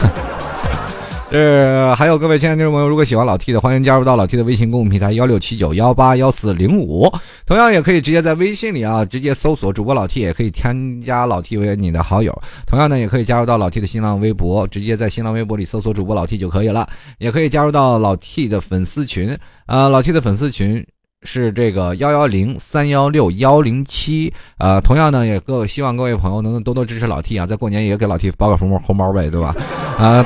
[1.34, 7.12] 是还有各位亲爱的听众朋友，如果喜欢老 T 的，欢迎加入到老 T 的微信公众平台幺六七九幺八幺四零五，
[7.44, 12.32] 同样也可以直接在微信里啊，直接搜索主播老 T，也可以添加老 T 为你的好友。
[12.68, 16.88] 同样呢，也可以加入到老 T 的新浪微博，直接在新浪微博里搜索主播老 T 就可以了。
[17.18, 20.86] 也可以加入到老 T 的粉丝群，呃，老 T 的粉丝群。
[21.26, 29.56] 是这个幺幺零三幺六幺零七，呃，同样呢，也各希望各位朋友能多多支持老 T 啊，在过年也给老 T 包个红包红包呗，对吧？
[29.98, 30.22] 啊，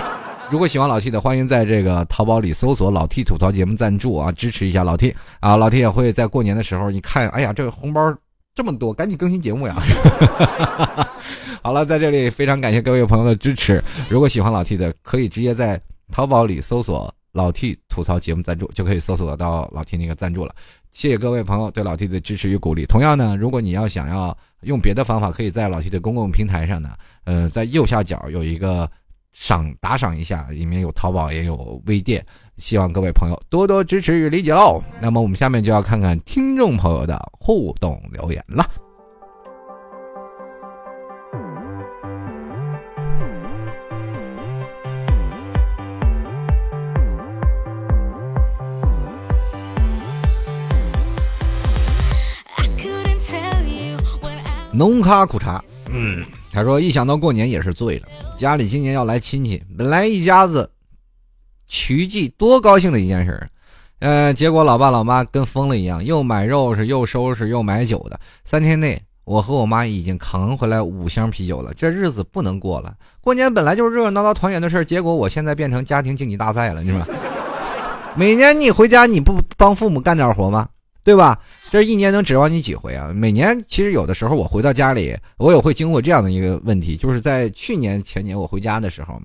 [0.51, 8.01] 如果喜欢老 T 的，欢迎在这个淘宝里搜索“老 T 吐槽节目赞助”啊，支持一下老 T 啊，老 T 也会在过年的时候，你看，哎呀，这个红包
[8.55, 9.77] 这么多，赶紧更新节目呀！
[11.63, 15.79] 好了，在这里非常感谢各位朋友的支持，如果喜欢老 T 的，可以直接在
[16.11, 17.15] 淘宝里搜索。
[17.33, 20.53] 老 T 吐槽节目赞助就可以搜索到老 T 那个赞助了，
[20.91, 22.87] 谢谢各位朋友对老 T 的支持与鼓励。
[22.87, 28.91] 同样呢，如果你要想要用别的方法，可以在老 T 的公共平台上呢，呃，在右下角有一个
[29.33, 32.25] 赏打赏一下，里面有淘宝也有微店，
[32.57, 34.83] 希望各位朋友多多支持与理解喽。
[35.01, 38.67] 那么我们下面就要看看听众朋友的互动留言了。
[54.71, 55.61] 农咖苦茶，
[55.91, 58.09] 嗯，他说一想到过年也是醉了。
[58.37, 60.71] 家里今年要来亲戚，本来一家子
[61.67, 63.49] 齐聚多高兴的一件事儿，
[64.01, 68.19] 呃，结果老爸老妈跟疯了一样，又买肉是又收拾又买酒的。
[68.45, 72.95] 三天内，我和我妈已经扛回来五箱啤酒了，这日子不能过了。
[73.21, 77.01] 过年本来就是热热闹闹团圆的事儿，结果我现在变成家庭竞技大赛了，你说？
[78.17, 80.69] 每年你回家你不帮父母干点活吗？
[81.05, 81.39] 对吧？
[81.71, 83.13] 这一年能指望你几回啊？
[83.15, 89.21] 每年其实有的时候我回到家里，我也会经过这样的一个问题，就是在去年前年我回家的时候，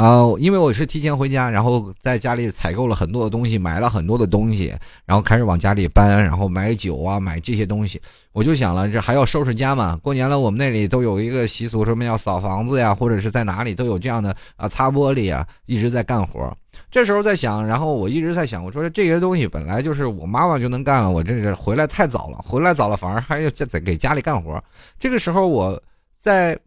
[0.00, 8.00] 啊，因为我是提前回家，然后在家里采购了很多的东西，买了很多的东西，然后开始往家里搬，然后买酒啊，买这些东西，
[8.32, 10.00] 我就想了，这还要收拾家嘛？
[10.02, 16.50] 过年了，我们那里都有一个习俗，什么要扫房子呀，或者是在哪里都有这样的啊，擦玻璃啊，一直在干活。
[16.90, 24.58] 这时候在想，然后我一直在想，我说这些东西本来就是我妈妈就能干了，我这是回来太早了，回来早了反而还要在给家里干活。
[24.98, 25.78] 这个时候我
[26.16, 26.58] 在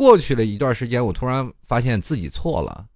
[0.00, 2.86] 过去了一段时间，我突然发现自己错了。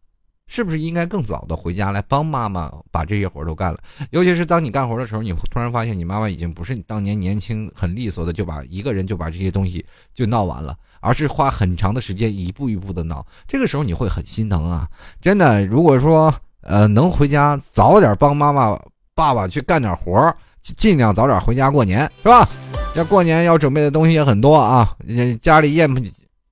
[0.47, 3.79] 是不是应该更早的回家来帮妈妈把这些活都干了？
[4.11, 13.27] 尤其是当你干活的时候，你突然发现你妈妈已经不是当年年轻很利索的就把一个人就把这些东西就闹完了，而是花很长的时间一步一步的闹。
[13.47, 14.89] 这个时候你会很心疼啊！
[15.21, 18.81] 真的，如果说呃能回家早点帮妈妈
[19.15, 22.49] 爸爸去干点活儿，尽量早点回家过年，是吧？
[22.95, 24.97] 要过年要准备的东西也很多啊，
[25.41, 25.91] 家里宴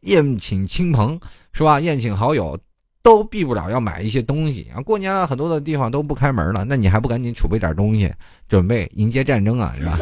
[0.03, 1.19] 宴请亲朋
[1.53, 1.81] 是吧？
[1.81, 2.59] 宴请好友。
[3.05, 4.79] 都避不了要买一些东西啊！
[4.81, 8.09] 过年了，很多的地方都不开门了，那你还不赶紧储备点东西，
[8.49, 9.99] 准备迎接战争啊，是吧？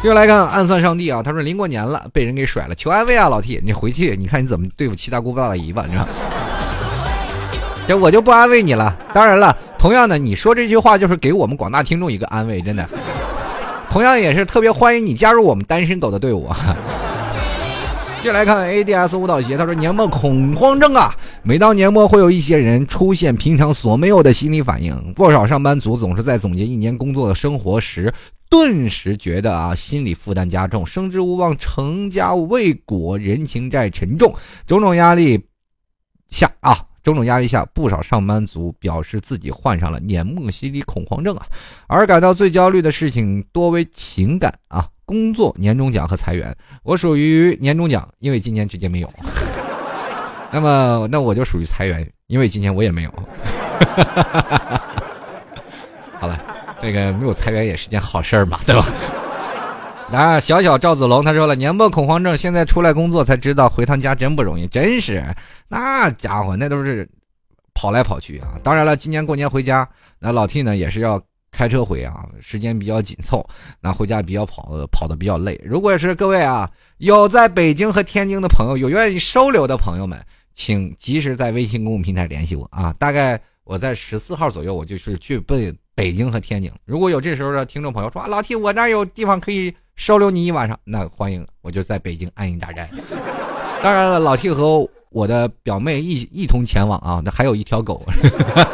[0.00, 6.08] 接着来看暗算上帝啊，他说临过年了，被人给甩了，求安慰啊，老 T，你回去你看你怎么对付七大姑八大姨吧，你知道？
[7.86, 8.98] 这我就不安慰你了。
[9.12, 12.88] 当然了，同样的，你说这句话就是给我们广大听众一个安慰，真的。
[13.90, 16.50] 同样也是特别欢迎你加入我们单身狗的队伍。
[18.26, 28.12] 接来看 A D S 舞蹈鞋，他说年末恐慌症啊，每到年末会有一些人出现平常所没有的心理反应，不少上班族总是在总结一年工作的生活时，
[28.50, 34.34] 顿时觉得啊心理负担加重，升职无望，成家未果，人情债沉重，
[34.66, 35.40] 种种压力
[36.26, 41.46] 下啊，种种压力下，不少上班族表示自己患上了年末心理恐慌症啊，
[41.86, 44.88] 而感到最焦虑的事情多为情感啊。
[45.04, 49.08] 工作年终奖和裁员，我属于年终奖，因为今年直接没有。
[50.50, 53.10] 那么，那我就属于裁员，因为今年我也没有。
[56.18, 56.42] 好了，
[56.82, 58.84] 这个没有裁员也是件好事儿嘛，对吧？
[60.12, 65.24] 啊，小小赵子龙他说了，年末恐慌症，现在出来工作才知道回趟家真不容易，真是
[65.68, 67.08] 那家伙那都是
[67.74, 68.58] 跑来跑去啊。
[68.62, 69.88] 当然了，今年过年回家，
[70.18, 71.22] 那老 T 呢也是要。
[71.52, 73.48] 开车回啊，时间比较紧凑，
[73.80, 75.58] 那回家比较跑，跑的比较累。
[75.64, 82.94] 如果是各位啊，有在北京和天津的朋友，有愿意收留的朋友们，请及时在微信公众平台联系我啊。
[82.98, 86.70] 大概我在十四号左右，我就是去奔北京和天津。
[86.84, 92.88] 如果有这时候的听众朋友说啊，老 T，我那有地方可以收留你一晚上，那欢迎，我就在北京安营扎寨。
[93.82, 98.00] 当然了，老 T 和我的表妹一一同前往啊，那还有一条狗。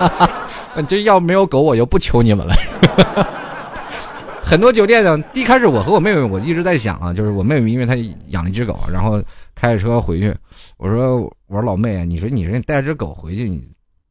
[0.88, 2.54] 这要没有狗，我就不求你们了。
[4.42, 7.94] 很多酒店呢，一开始我和我妹妹，我一直在想啊，就是我妹妹，因为她
[8.28, 9.22] 养了一只狗，然后
[9.54, 10.34] 开着车回去。
[10.76, 13.62] 我说，我说老妹啊，你说你这带只狗回去，你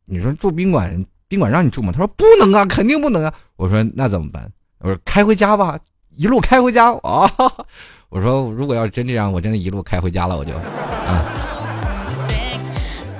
[0.05, 1.91] 你说住宾馆，宾馆让你住吗？
[1.91, 3.33] 他说不能啊，肯定不能啊。
[3.57, 4.49] 我说那怎么办？
[4.79, 5.77] 我说开回家吧，
[6.15, 7.31] 一路开回家啊。
[8.09, 11.23] 我说如果要是真这样，我真的一路开回家了，我就啊。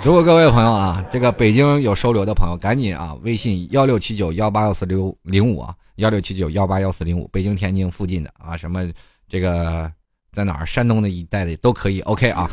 [0.04, 8.82] 如果各位朋友啊，这个北京有收留的朋友，赶紧啊，微信幺六七九幺八幺四六零五啊，幺六七九幺八幺四零五，北京、天津附近的啊，什么
[9.30, 9.90] 这个
[10.34, 12.50] 在哪儿，山东的一带的都可以，OK 啊。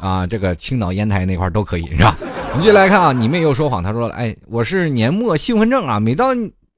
[0.00, 2.16] 啊，这个青岛烟台那块都可以是吧？
[2.50, 6.28] 我们继续来看啊，你妹又说谎，他说了哎，我是年末兴奋症啊，每到。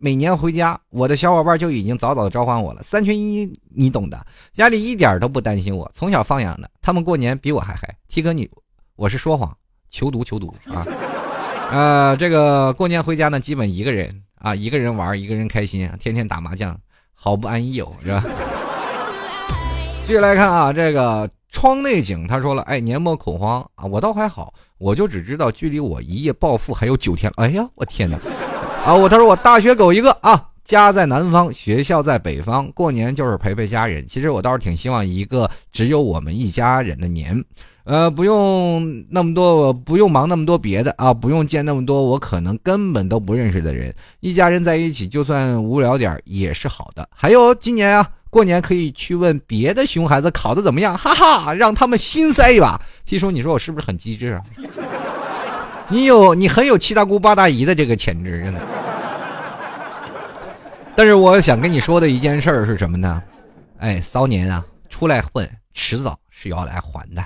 [0.04, 2.82] 每年回家，我的小伙伴就已经早早的召唤我了。
[2.82, 4.26] 三缺一，你懂的。
[4.52, 7.82] 家里一点都不担心我，从小放养的，他们过年比我还嗨。
[8.08, 8.50] T 哥，你
[8.96, 9.56] 我是说谎，
[9.92, 10.84] 求读求读啊！
[11.70, 16.76] 呃，这个过年回家呢，基本一个人啊，一个人玩，一个人开心，天天打麻将，
[17.14, 18.24] 好不安逸哦，是吧？
[20.04, 27.44] 继续来看啊，这个窗内景，他说了，哎，年末恐慌啊，我倒还好，我就只知道距离我一夜暴富还有九天了。
[27.44, 28.18] 哎呀，我天哪！
[28.84, 34.05] 啊，我他说我大学狗一个啊，家在南方，学校在北方，过年就是陪陪家人。
[34.07, 37.44] 其实我倒是挺希望一个只有我们一家人的年，
[37.84, 47.09] 呃，不用那么多，不用忙那么多别的啊，不用见那么多我可能根本都不认识的人，一家人在一起，就算无聊点也是好的。
[47.14, 52.80] 还有今年啊，过年可以去问别的熊孩子考的怎么样， 哈哈，让他们心塞一把。
[53.05, 54.41] 七叔你说我是不是很机智啊？
[55.89, 58.61] 你有你很有七大姑八大姨的这个潜质，真的。
[60.97, 63.22] 但是我想跟你说的一件事儿是什么呢？
[63.78, 67.22] 哎，骚年啊，出来混，迟早是要来还的。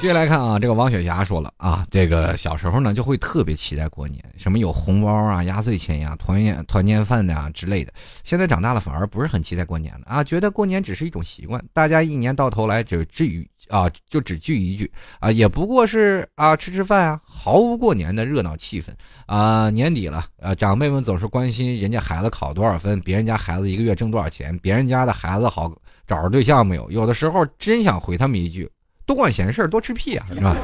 [0.00, 7.92] 接下来看啊，这个王雪霞说了啊，这个小时候呢就会特别期待过年，什么有红包啊、压岁钱呀、团圆团年饭呀之类的。
[8.24, 18.86] 现在长大了反而不是很期待过年了啊，觉得过年只是一种习惯，大家一年到头来只至于啊就只聚一聚啊，也不过是啊吃吃饭啊，毫无过年的热闹气氛
[19.26, 19.68] 啊。
[19.68, 25.70] 年底了啊，长辈们总是关心人家孩子考多少分，别人家孩子一个月挣多少钱，别人家的孩子好
[26.06, 26.90] 找着对象没有？
[26.90, 28.66] 有的时候真想回他们一句。
[29.10, 30.56] 多管闲事多吃屁啊，是吧？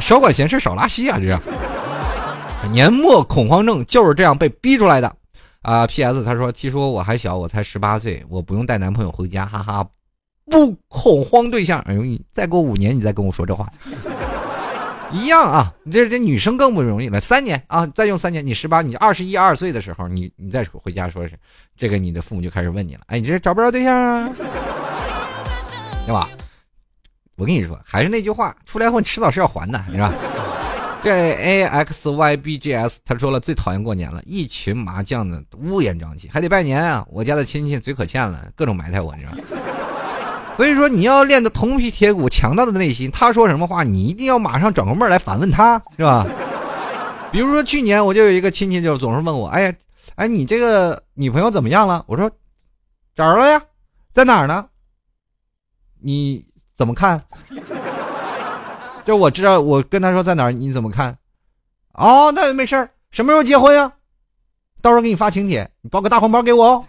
[0.00, 1.40] 少管闲事少拉稀啊，这样。
[2.72, 5.14] 年末恐慌症就是这样被逼出来的
[5.62, 5.86] 啊。
[5.86, 6.24] P.S.
[6.24, 9.86] 他说：“听说我还小，我才十八岁，我不用带男朋友回家，哈哈，
[10.50, 11.78] 不恐慌对象。
[11.82, 13.70] 哎呦，你再过五年，你再跟我说这话，
[15.12, 15.72] 一样啊。
[15.92, 21.38] 这这女生更不容易了，三年啊，再用三年，你十八，你二十一二岁的时候，你你再回家说是
[21.76, 24.28] 这个，你的父母就开始问你了，哎，你这找不着对象啊，
[26.04, 26.28] 对吧？”
[27.36, 30.12] 我跟你说，还是那句话，出来混迟早是要还的，是吧？
[31.02, 37.04] 这 A X Y B G S 他说了，最讨厌过年了，一群麻将的乌烟瘴气，还得拜年啊！
[37.10, 39.32] 我家的亲戚嘴可欠了，各种埋汰我，你知道。
[40.56, 46.26] 所以说，你要练的铜皮铁骨、强大的内心，他说什么话，你一定要马上转过面来反问他，是吧？
[47.30, 49.74] 比如说去年我就有一个亲戚，就总是问我，哎呀，
[50.14, 52.02] 哎，你这个女朋友怎么样了？
[52.06, 52.30] 我说
[53.14, 53.60] 找着了呀，
[54.10, 54.64] 在哪儿呢？
[56.00, 56.46] 你。
[56.76, 57.20] 怎么看？
[59.04, 61.16] 就我知道，我跟他说在哪，你怎么看？
[61.92, 62.90] 哦，那也没事儿。
[63.10, 63.92] 什么时候结婚呀？
[64.82, 66.84] 到时候给你发请帖，你包个大红包给我哦。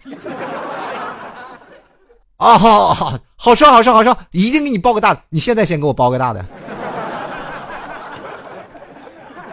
[2.38, 5.22] 啊， 好，好，好说，好说，好说，一定给你包个大的。
[5.30, 6.44] 你现在先给我包个大的。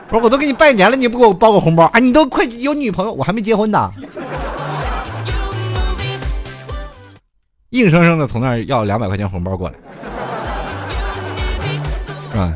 [0.09, 1.99] 不是，我都给你拜年了，你不给我包个红包啊？
[2.01, 3.91] 你都快有女朋友，我还没结婚呢。
[7.72, 9.74] 硬生生的从那儿要两百块钱红包过来。
[12.30, 12.54] 是吧？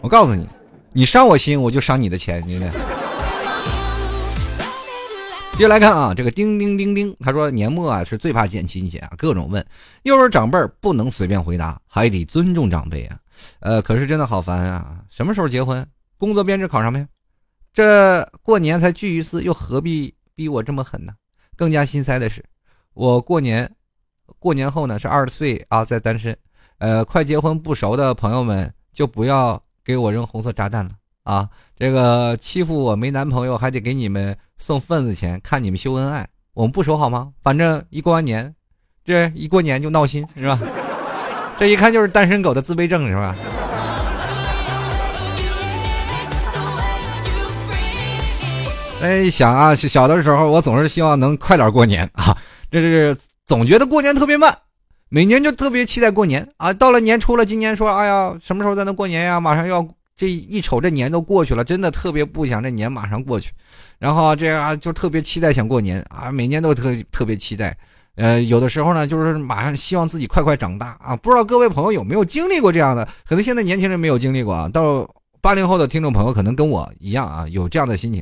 [0.00, 0.48] 我告诉你，
[0.92, 2.58] 你伤我心，我就伤你的钱，你。
[5.56, 9.64] 接下来看啊，这个叮叮叮叮，他说年末啊是最怕见亲戚啊，各种问，
[10.04, 13.18] 又是长辈，不能随便回答，还得尊重长辈啊。
[13.60, 15.00] 呃，可是真的好烦啊！
[15.10, 15.86] 什么时候结婚？
[16.16, 17.06] 工作编制考上没？
[17.74, 21.12] 这过年才聚一次，又何必逼我这么狠呢？
[21.56, 22.44] 更加心塞的是，
[22.94, 23.68] 我过年，
[24.38, 26.36] 过年后呢是二十岁啊，在单身。
[26.78, 30.90] 呃，快结婚不熟的朋友们就不要给我扔红色炸弹了
[31.24, 31.48] 啊！
[31.76, 36.28] 这个欺负我没男朋友，还得给你们送份子钱，看你们秀恩爱。
[36.52, 37.32] 我们不熟好吗？
[37.42, 38.54] 反正一过完年，
[39.04, 40.58] 这一过年就闹心是吧？
[41.58, 43.34] 这一看就是单身狗的自卑症是吧？
[49.00, 52.36] 哎，想啊，小的时候我总是希望能快点过年啊，
[52.80, 53.16] 这是
[53.46, 54.56] 总觉得过年特别慢。
[55.10, 56.72] 每年就特别期待过年啊！
[56.72, 59.38] 到了年初了，今年说，哎呀，什么时候才能过年呀？
[59.38, 63.52] 马上要这一瞅，这年都过去了，真的特别不想这年马上过去。
[64.00, 66.32] 然后这样就特别期待想过年啊！
[66.32, 67.76] 每年都特特别期待，
[68.16, 71.14] 呃，有的时候呢，就是马上希望自己快快长大啊。
[71.14, 73.06] 不知道各位朋友有没有经历过这样的？
[73.28, 74.68] 可能现在年轻人没有经历过啊。
[74.68, 75.08] 到
[75.40, 78.20] 八零后的听众朋友可能跟我一样啊，有这样的心情。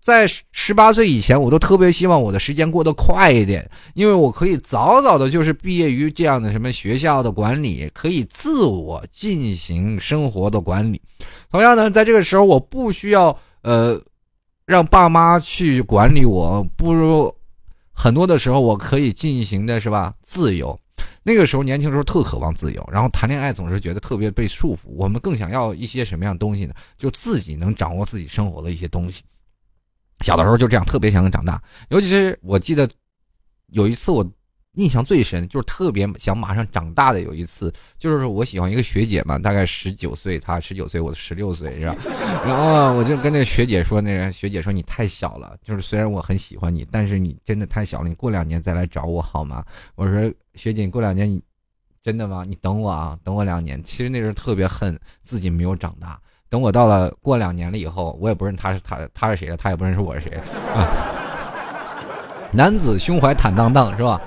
[0.00, 11.00] 在十八岁以前，我都特别希望我的时间过得快一点，因为我可以早早的，就是毕业于这样的什么学校的管理，可以自我进行生活的管理。
[11.50, 14.00] 同样呢，在这个时候，我不需要呃
[14.64, 17.34] 让爸妈去管理我，不如
[17.92, 20.78] 很多的时候我可以进行的是吧自由。
[21.22, 24.88] 那个时候年轻时候特渴望自由，然后谈恋爱总是觉得特别被束缚。
[24.96, 26.72] 我们更想要一些什么样的东西呢？
[26.96, 29.22] 就自己能掌握自己生活的一些东西。
[30.24, 31.62] 小的时候就这样，特别想长大。
[31.90, 32.88] 尤其是我记得
[33.68, 34.28] 有一次，我
[34.74, 37.20] 印象最深，就是特别想马上长大的。
[37.20, 41.96] 有一次，就是我喜欢一个学姐嘛，大概十九岁，她十九岁，我十六岁，是吧？
[42.46, 49.64] 然后我就跟那学姐说：“那人学姐说你太小了，就是虽然我很喜欢你，但是你真的太小了，你过两年再来找我好吗？”
[49.96, 51.42] 我说：“学姐，你过两年你
[52.02, 52.44] 真的吗？
[52.46, 56.20] 你等我啊，等我两年。”其实那时候特别恨自己没有长大。
[56.48, 60.32] 等我到了过两年了以后，我也不认他是他他是谁了，他也不认识我是谁
[60.74, 60.86] 啊。
[62.50, 64.20] 男子胸怀坦荡荡是吧？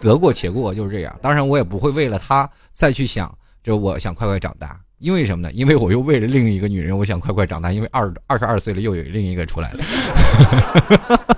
[0.00, 1.18] 得过且过就是这样。
[1.22, 5.52] 当然我也不会为了他再去想，就我想快快长大，因为什么呢？
[5.52, 9.84] 因为我又为了另一个女人，我想快快长大，因为二二十二岁了又有另一个出来了。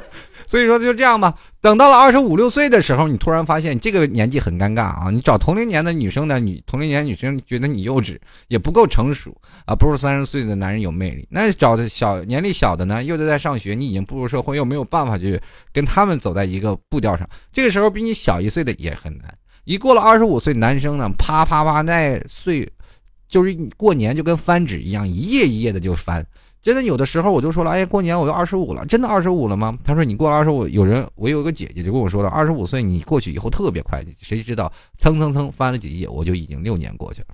[0.50, 1.32] 所以说就这样吧。
[1.60, 5.08] 等到了二十五六岁的时候，你突然发现这个年纪很尴尬啊！
[5.08, 9.32] 你找同龄年的女生呢，女同龄年女生觉得你幼稚，也不够成熟
[9.64, 11.24] 啊，不如三十岁的男人有魅力。
[11.30, 15.40] 那找的小年龄小的呢，又在在上学，你已经步入社会，又没有办法去
[15.72, 17.28] 跟他们走在一个步调上。
[17.52, 19.32] 这个时候比你小一岁的也很难。
[19.62, 22.68] 一过了二十五岁，男生呢，啪啪啪那岁，
[23.28, 26.26] 就是过年就跟翻纸一样，一页一页的就翻。
[26.62, 29.78] 真的有的时候我就说了，哎，过年我就二十五了，真的二十五了吗？
[29.82, 37.28] 他说你过了二十五，有人我有个姐姐就跟我说了，二十五岁你过去以后特别快，谁知道蹭蹭蹭翻了几页，我就已经六年过去了。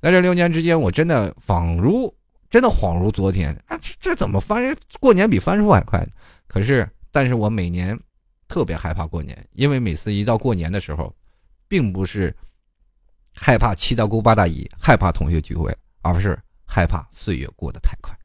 [0.00, 2.14] 在这六年之间，我真的仿如
[2.48, 6.06] 真的恍如昨天啊，这怎么翻过年比翻书还快？
[6.46, 7.98] 可是，但是我每年
[8.46, 11.12] 特别害怕过年，因为每次一到过年的时候，
[11.66, 12.34] 并不是
[13.34, 18.16] 害怕七大姑八大姨，害怕同学聚会，而是害怕岁月过得太快。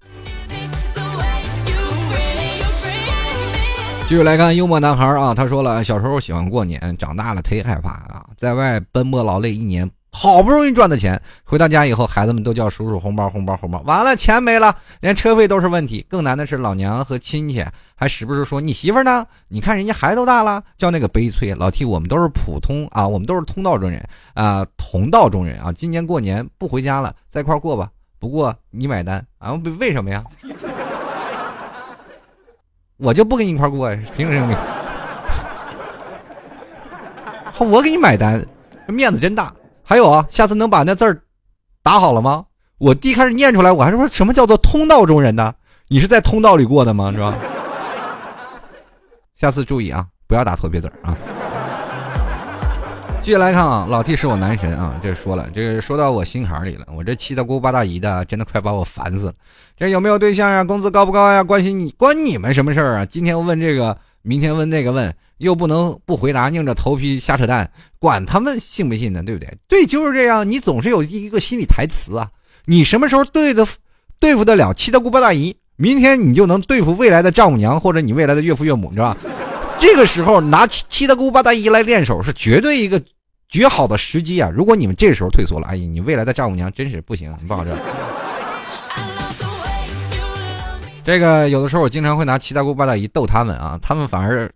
[4.05, 16.05] 继续来看幽默男孩啊，他说了，小时候喜欢过年，长大了忒害怕啊，在外奔波劳累一年，好不容易赚的钱，回到家以后，孩子们都叫叔叔红包红包红包，完了钱没了，连车费都是问题。
[16.07, 19.25] 更难的是老娘和亲戚还时不时说你媳妇呢？
[19.47, 21.55] 你看人家孩子都大了，叫那个悲催。
[21.55, 27.89] 老替我们都是普通啊，我们都是通道中人啊，同道中人啊，今年过年不回家了，在一块过吧。
[28.19, 29.53] 不过你买单啊？
[29.79, 30.23] 为什么呀？
[33.03, 34.57] 我就不跟你一块过呀，凭什么？
[37.69, 38.41] 我给你买单，
[38.87, 39.53] 面子真大。
[39.83, 41.21] 还有啊，下次能把那字儿
[41.83, 42.45] 打好了吗？
[42.77, 45.53] 我第一开始念出来，我还说什么叫做通道中人呢？
[45.89, 47.11] 你是在通道里过的吗？
[47.11, 47.35] 是吧？
[49.35, 51.13] 下次注意啊，不要打错别字啊。
[53.23, 56.85] 继续来看啊，老 T 是我男神啊，这说了，这是说到我心坎里了。
[56.93, 59.33] 我这七大姑八大姨的，真的快把我烦死了。
[59.77, 60.61] 这有没有对象啊？
[60.61, 61.41] 工资高不高呀？
[61.41, 63.05] 关心你关你们什么事儿啊？
[63.05, 69.23] 今天问这个，明天问那个，问又不能不回答，硬着头皮瞎扯淡，管他们信不信呢？
[69.23, 69.57] 对不对？
[69.69, 70.51] 对，就是这样。
[70.51, 72.29] 你总是有一个心理台词啊。
[72.65, 73.65] 你什么时候对的
[74.19, 79.15] 对付得了七大姑八大姨，明天你就能对付未来的丈母娘或者你未来的岳父岳母，是吧？
[79.83, 83.03] 这个时候拿七七大姑八大姨来练手，是绝对一个
[83.49, 84.49] 绝好的时机啊！
[84.49, 87.77] 如果你们这时候退缩了，哎呀，你未来的丈母娘真是不行，不好整。
[91.03, 94.49] 这个有的时候我经常会拿七大姑八大姨逗他们啊，他们反而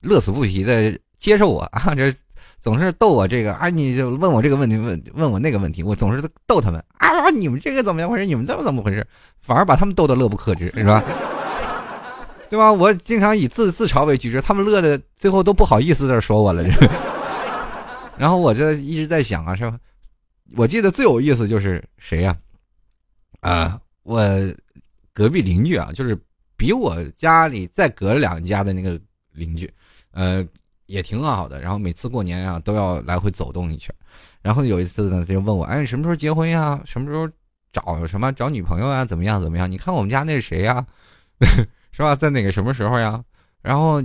[0.00, 2.14] 乐此不疲的接受我啊，这
[2.60, 8.24] 总是逗我这个啊，你就问我这个问题，问问我那个问题，我总是逗他们啊，你们这个怎么样回事？
[8.24, 9.04] 你们这么怎么回事？
[9.42, 11.02] 反而把他们逗得乐不可支，是吧？
[12.52, 12.70] 对吧？
[12.70, 16.62] 我经常以自自嘲为举止，他们乐的最后都不好意思在说我了。
[18.18, 19.80] 然后我就一直在想啊，是吧？
[20.54, 22.36] 我记得最有意思就是谁呀？
[23.40, 24.22] 啊，我
[25.14, 26.14] 隔壁邻居啊，就是
[26.54, 29.00] 比我家里再隔两家的那个
[29.32, 29.72] 邻居，
[30.10, 30.46] 呃，
[30.84, 31.58] 也挺好的。
[31.58, 33.94] 然后每次过年啊，都要来回走动一圈。
[34.42, 36.78] 然后有一次呢，他就问我，哎，什么时候结婚呀？
[36.84, 37.26] 什么时候
[37.72, 39.06] 找什么找女朋友啊？
[39.06, 39.70] 怎么样怎么样？
[39.70, 40.86] 你看我们家那是谁呀？
[41.92, 42.16] 是吧？
[42.16, 43.22] 在哪个什么时候呀？
[43.62, 44.02] 然后，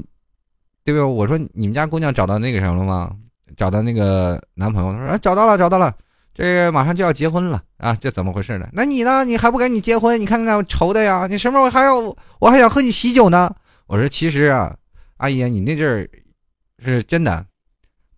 [0.84, 1.06] 对吧？
[1.06, 3.16] 我说你们家姑娘找到那个什么了吗？
[3.56, 4.92] 找到那个男朋友？
[4.92, 5.94] 他说啊，找到了，找到了。
[6.34, 7.98] 这马上就要结婚了啊！
[8.00, 8.70] 这怎么回事呢？
[8.72, 9.26] 那你呢？
[9.26, 10.22] 你还不赶紧结婚？
[10.22, 11.26] 你看看愁的呀！
[11.28, 11.98] 你什么时候还要？
[12.40, 13.52] 我还想喝你喜酒呢。
[13.88, 14.76] 我说其实啊，
[15.18, 16.08] 阿姨，你那阵儿
[16.78, 17.44] 是真的，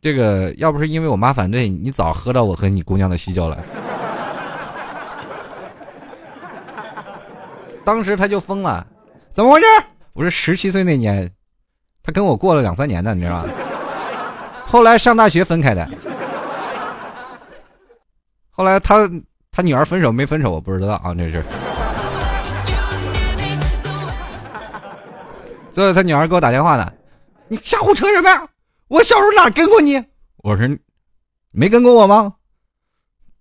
[0.02, 3.64] 这个要不是因为我妈反对，你早喝到我和你姑娘的喜酒了。
[7.86, 8.86] 当时他就疯了，
[9.40, 9.66] 怎么回事？
[10.12, 11.32] 我说十七岁那年，
[12.04, 13.50] 他跟我过了两三年呢，你知道吧？
[14.68, 15.88] 后来上大学分开的，
[18.52, 19.10] 后来他
[19.50, 21.42] 他女儿分手没分手我不知道啊，这是。
[25.72, 26.92] 最后他女儿给我打电话呢，
[27.48, 28.46] 你瞎胡扯什么呀？
[28.90, 30.04] 我小时候哪跟过你？
[30.44, 30.68] 我说
[31.52, 32.34] 没跟过我吗？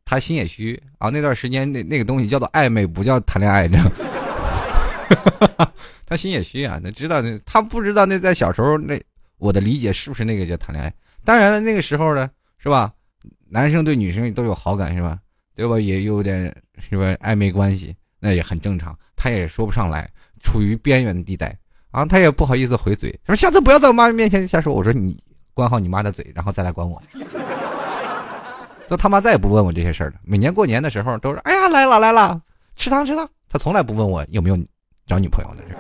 [0.05, 3.90] 他心也虚啊，那段时间那那个东西叫做暧昧，不叫谈恋爱，你知道。
[6.06, 9.00] 他心也虚啊，那知道那他不知道那在小时候那
[9.38, 10.92] 我的理解是不是那个叫谈恋爱？
[11.24, 12.92] 当然了，那个时候呢，是吧？
[13.50, 15.18] 男生对女生都有好感，是吧？
[15.54, 15.78] 对吧？
[15.78, 17.04] 也有点是吧？
[17.16, 18.96] 暧昧关系，那也很正常。
[19.16, 20.09] 他也说不上来，
[20.42, 21.56] 处于边缘的地带
[21.90, 24.72] 啊，他也不好意思回嘴，说下次不要在我妈面前瞎说。
[24.72, 25.22] 我说你
[25.54, 27.00] 管好你妈的嘴，然后再来管我。
[28.86, 30.16] 就他妈再也不问我这些事儿了。
[30.22, 32.40] 每年过年的时候都是，哎呀来了来了，
[32.74, 33.28] 吃糖吃糖。
[33.48, 34.59] 他从来不问我有没有。
[35.09, 35.74] 找女朋友呢这。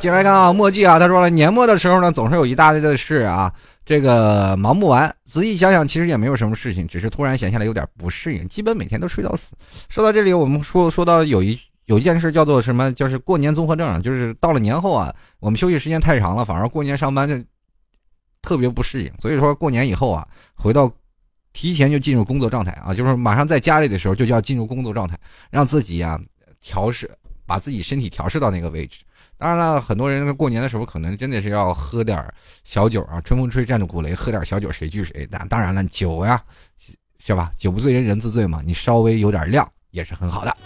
[0.00, 3.52] 进来看啊，墨迹啊，他说了，年末的时候呢，总是有一大堆的事啊，
[3.84, 5.14] 这个忙不完。
[5.26, 9.54] 仔细想想，其实也没有什么事情，只是突然闲下来有点不适应，基本每天都睡到死。
[9.90, 17.36] 说到这里，我们说说到有一有一件事叫做什么，就是过年综合症，就是到了年后啊，我们休息时间太长了，反而过年上班就
[18.40, 19.12] 特别不适应。
[19.18, 20.90] 所以说过年以后啊，回到。
[21.52, 25.18] 提前就进入工作状态啊，就是马上在家里的时候就要进入工作状态，
[25.50, 26.18] 让自己啊
[26.60, 27.10] 调试，
[27.46, 29.00] 把自己身体调试到那个位置。
[29.36, 32.22] 当然了，很多人过年的时候可能真的是要喝点
[32.62, 35.26] 小酒啊，春风吹战鼓擂，喝点小酒谁惧谁。
[35.30, 36.42] 但当然了，酒呀，
[37.18, 37.50] 是吧？
[37.56, 40.56] 酒不醉人人自醉嘛，你稍微有点量也是很好的。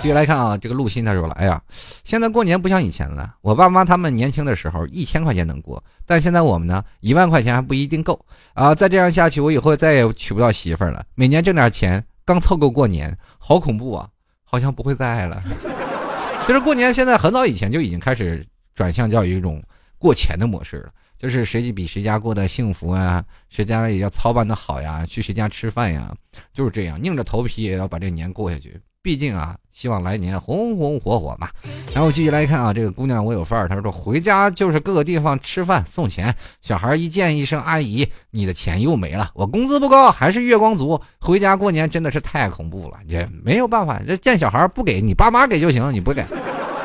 [0.00, 1.60] 继续来看啊，这个陆鑫他说了：“哎呀，
[2.04, 3.34] 现在过年不像以前了。
[3.40, 8.24] 我爸妈他们年轻的时候一千块钱能过，但现在我们呢，一万块钱还不一定够
[8.54, 8.72] 啊！
[8.72, 11.04] 再这样下去，我以后再也娶不到媳妇了。
[11.16, 14.08] 每年挣点钱，刚凑够过年，好恐怖啊！
[14.44, 15.42] 好像不会再爱了。
[16.46, 18.46] 其实过年现在很早以前就已经开始
[18.76, 19.60] 转向叫一种
[19.98, 26.14] 过钱的模式了，就是谁比谁家过得幸福啊，谁家也要操办的好呀，去谁家吃饭呀，
[26.54, 31.48] 就是这样，硬着头皮也要把这年过下去。”毕竟啊，希望来年红红火火嘛。
[31.94, 39.30] 然后继续来看啊，这个姑娘我有范儿，她说回家就是各个地方吃饭送钱，小孩一见一声阿姨，你的钱又没了。
[39.34, 46.22] 我工资不高，还是月光族，回家过年真的是太恐怖了，也没有办法，这见小孩不给你爸妈给就行了，你不给，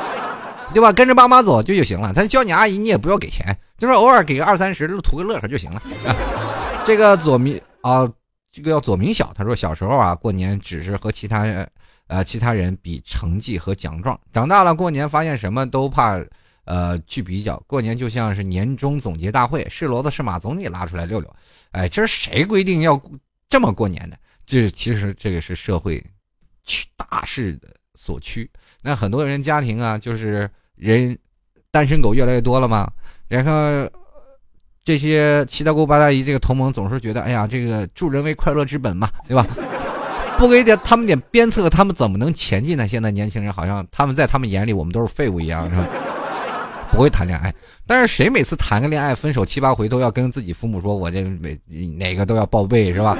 [0.72, 0.92] 对吧？
[0.92, 2.12] 跟着爸妈走就就行了。
[2.14, 5.82] 他叫你阿姨，你也不要给钱，就是偶尔给个二三十，图个乐呵就行了。
[6.86, 8.08] 这个左明啊，
[8.52, 11.68] 这个叫左明晓，他说小时候啊，过年只是和其他人。
[12.14, 16.16] 呃，其他人比成绩和奖状，长大了过年发现什么都怕，
[16.64, 17.60] 呃，去比较。
[17.66, 21.36] 过年就像是年终总结大会，是骡子是马总得拉出来溜溜。
[21.72, 23.02] 哎，这是谁规定要
[23.48, 24.16] 这么过年的？
[24.46, 26.00] 这其实这个是社会
[26.62, 28.48] 趋大势的所趋。
[28.80, 31.18] 那很多人家庭啊，就是人
[31.72, 32.88] 单身狗越来越多了嘛，
[33.26, 33.90] 然后
[34.84, 39.44] 这些七大姑八大姨这个同盟总是觉得，哎呀，这个助人为快乐之本嘛，对吧？
[40.38, 42.86] 不给点他们点鞭策，他们怎么能前进呢？
[42.86, 45.86] 现在年轻人好像他们在他们眼里，我们都是废物一样，是吧？
[46.92, 47.52] 不会谈恋爱，
[47.86, 51.58] 但是谁每次谈个恋爱，分手七八回都要跟自己父母说，我这每
[51.96, 53.18] 哪个都要报备，是吧？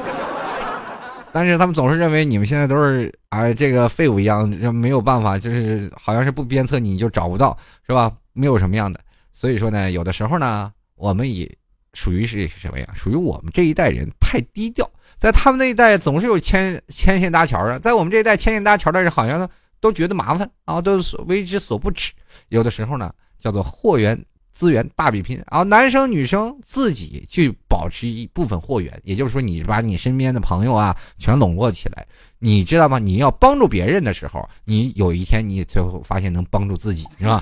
[1.32, 7.56] 但是他们总是认为你们现在都是啊，这个废物一样，没有办法，就是好像是不鞭策你就找不到，
[7.86, 8.12] 是吧？
[8.32, 9.00] 没有什么样的，
[9.32, 11.50] 所以说呢，有的时候呢，我们也
[11.94, 12.86] 属于是什么呀？
[12.94, 14.88] 属于我们这一代人太低调。
[15.16, 19.48] 在他们那一代总是有牵牵线搭桥的，在我们这一代牵线搭桥的人好像
[19.80, 22.12] 都觉得麻烦啊，都为之所不耻。
[22.48, 32.06] 有的时候呢，叫做货源资源大比拼啊，男生女生自己去保持一部分货源，也就是说，你把你身边的朋友啊全笼络起来，
[32.38, 32.98] 你知道吗？
[32.98, 37.40] 你要帮助别人的时候，你有一天你最后发现能帮助自己，是吧？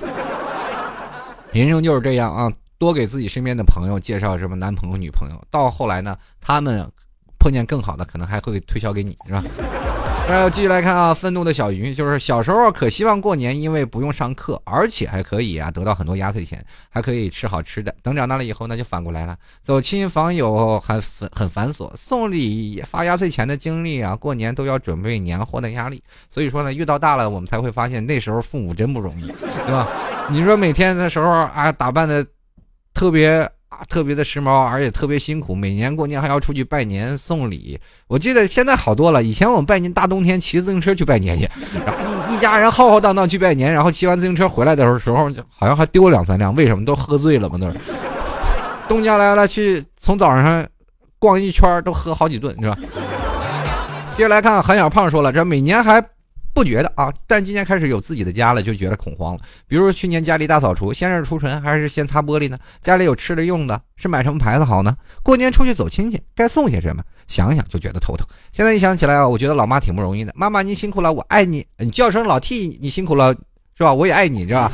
[1.51, 2.51] 人生就是这样啊，
[2.83, 6.91] 多给自己身边的朋友介绍什么男朋友女朋友，到后来呢，他们。
[7.39, 9.43] 碰见更好的，可能还会推销给你，是吧？
[10.29, 17.93] 那继续来看啊，愤怒的小鱼就是小时候可希望过年，因为不用上课，而且还可以啊得到很多压岁钱，还可以吃好吃的。
[18.01, 26.01] 等长大了以后呢，就反过来了，走亲访友还很 很繁琐，送礼发压岁钱的经历啊，过年都要准备年货的压力。
[26.29, 29.85] 所以说呢，遇到大了，我们才会发现那时候父母真不容易，对吧？
[30.29, 32.25] 你说每天的时候啊，打扮的
[32.93, 33.79] 特别啊。
[33.89, 37.79] 特别的时髦，而且特别辛苦，每年过年还要出去拜年送礼。
[38.07, 41.49] 我记得现在好多了，以前我们拜年大冬天骑自行车去拜年去，
[41.85, 47.57] 然后一一家人浩浩荡荡去拜年，然后骑完自行车回来的时候，时候好像还丢两三辆，为什么都喝醉了嘛？
[47.57, 47.75] 都是
[48.87, 50.65] 东家来了去，从早上
[51.17, 52.77] 逛一圈都喝好几顿，是吧？
[54.17, 56.03] 接着来看，韩小胖说了，这每年还。
[56.53, 59.41] 不觉得啊，但今年开始有自己的家了，就觉得恐慌了。
[59.67, 62.57] 比如去年家里大扫除，先是除尘还是先擦玻璃呢？
[62.79, 64.95] 家里有吃的用的，是买什么牌子好呢？
[65.23, 67.03] 过年出去走亲戚，该送些什么？
[67.27, 68.27] 想想就觉得头疼。
[68.51, 70.31] 现在一想起来啊，我觉得老妈挺不容易的。
[70.35, 71.65] 妈妈您辛苦了，我爱你。
[71.79, 73.33] 你叫声老 T，你辛苦了，
[73.75, 73.93] 是吧？
[73.93, 74.71] 我也爱你，是吧？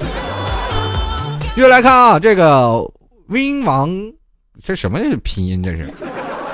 [1.55, 2.79] 接来看啊，这个
[3.27, 3.89] Win 王，
[4.63, 5.61] 这什么拼音？
[5.61, 5.89] 这是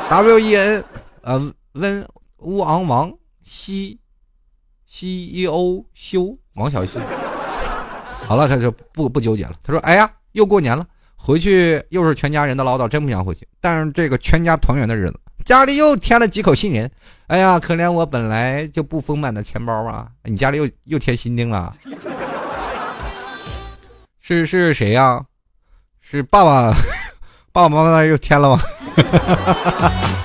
[0.09, 0.84] W E N，
[1.21, 2.07] 呃，温
[2.39, 3.11] 乌昂王
[3.43, 3.99] 西。
[4.97, 6.97] CEO 修王小修，
[8.25, 9.51] 好了，他就不不纠结了。
[9.61, 10.87] 他说：“哎呀，又过年了，
[11.17, 13.45] 回去又是全家人的唠叨，真不想回去。
[13.59, 16.89] 但是这个全家团圆的日子，家里又添了几口新人。
[17.27, 20.07] 哎呀，可怜我本来就不丰满的钱包啊！
[20.23, 21.73] 你家里又又添新丁了？
[24.21, 25.21] 是是谁呀？
[25.99, 26.71] 是爸爸，
[27.51, 28.61] 爸爸妈妈那又添了吗？”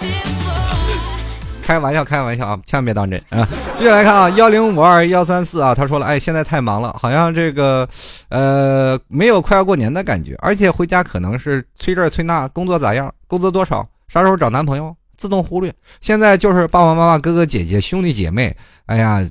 [1.70, 2.58] 开玩笑，开玩笑啊！
[2.66, 3.46] 千万别当真啊！
[3.78, 7.88] 继续来看啊，幺零五二幺三四啊，他说了，哎，现在太忙了，好像这个，
[8.28, 13.14] 呃，没有快要过年的感觉，而且回家可能是催这催那，工作咋样？
[13.28, 13.88] 工资多少？
[14.08, 14.92] 啥时候找男朋友？
[15.16, 15.72] 自动忽略。
[16.00, 18.56] 现在就是爸爸妈妈、哥哥姐姐、兄弟姐妹，
[18.86, 19.24] 哎呀，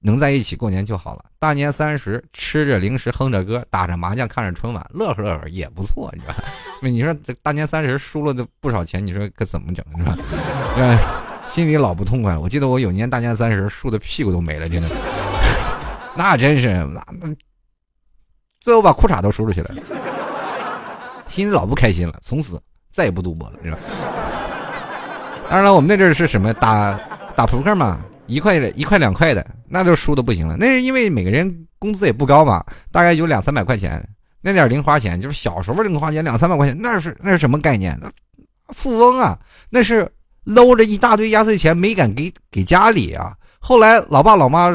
[0.00, 1.24] 能在一起过年就好了。
[1.38, 6.34] 大年三十吃着零食，哼着歌，打着麻将，看着春晚，乐呵乐呵也不错，你说？
[6.90, 9.82] 你说这大年三十输了的不少钱，你说可怎么整？
[9.98, 10.14] 是吧？
[11.54, 12.40] 心里老不痛快了。
[12.40, 14.88] 我记得我有年大年三十输的屁股都没了，真的，
[16.16, 17.32] 那真是那那，
[18.60, 19.72] 最后把裤衩都输出去了，
[21.28, 22.18] 心里老不开心了。
[22.24, 23.78] 从此再也不赌博了，是吧？
[25.48, 26.98] 当然了，我们那阵是什么打
[27.36, 30.56] 打扑克嘛，一块一块两块的，那就输的不行了。
[30.58, 34.04] 那是因为每个人工资也不高嘛，大概有两三百块钱，
[34.40, 37.96] 那点零花钱就是小时候零花钱两三百块钱，那是那是什么概念？
[38.70, 39.38] 富翁啊，
[39.70, 40.10] 那是。
[40.44, 43.32] 搂着一大堆压岁钱没敢给给家里啊！
[43.58, 44.70] 后来老爸老妈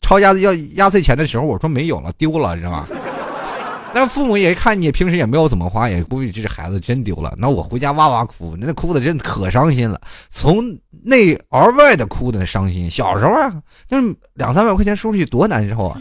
[0.00, 2.86] 抄压要压岁钱的时候，我说没有了，丢了，知道吗？
[3.94, 7.34] 那父母也看你平时也没有怎么花，也估计这孩子真丢了。
[7.36, 10.00] 那我回家哇哇哭，那哭的真可伤心了，
[10.30, 10.64] 从
[11.04, 12.88] 内而外的哭的伤心。
[12.90, 13.52] 小时候啊，
[13.86, 16.00] 就是两三百块钱输出去多难受啊，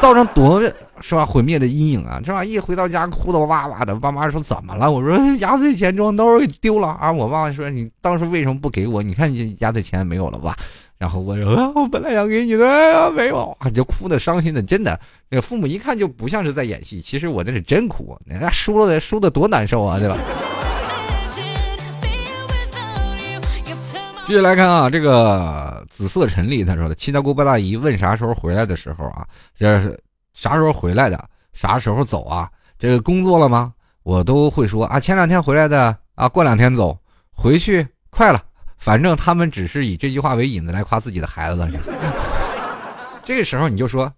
[0.00, 0.62] 造成多。
[1.02, 1.26] 是吧？
[1.26, 2.42] 毁灭的阴影啊，是吧？
[2.42, 4.90] 一回到家哭的哇哇的，爸妈说怎么了？
[4.90, 7.12] 我说压岁钱装兜给丢了啊！
[7.12, 9.02] 我爸妈说你当时为什么不给我？
[9.02, 10.56] 你看你压岁钱没有了吧？
[10.96, 14.98] 然后我说我本来想给你的，哎呀没有啊，就哭的伤心的，真的。
[15.28, 20.16] 那父母一看就不像是在演戏，其实我那是真哭，那输了的输的多难受啊，对吧？
[24.26, 29.24] 继续来看啊，这个紫色陈丽他说的，七大姑八大姨问啥时候回来的时候啊，
[29.56, 29.98] 这是。
[30.34, 31.24] 啥时候回来的？
[31.52, 32.50] 啥时候走啊？
[32.76, 33.72] 这个工作了吗？
[34.02, 36.98] 我都会说啊，前两天回来的啊，过两天走，
[37.30, 38.42] 回去快了。
[38.76, 41.66] 反正他们只是以这句话为引子来夸自己的孩子。
[43.22, 44.12] 这个时候你就说，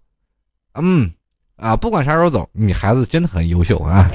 [0.75, 1.09] 嗯，
[1.57, 4.11] 啊，不管啥时候走，你孩子真的很优秀啊。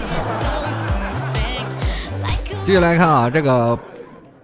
[2.65, 3.77] 继续来看啊，这个。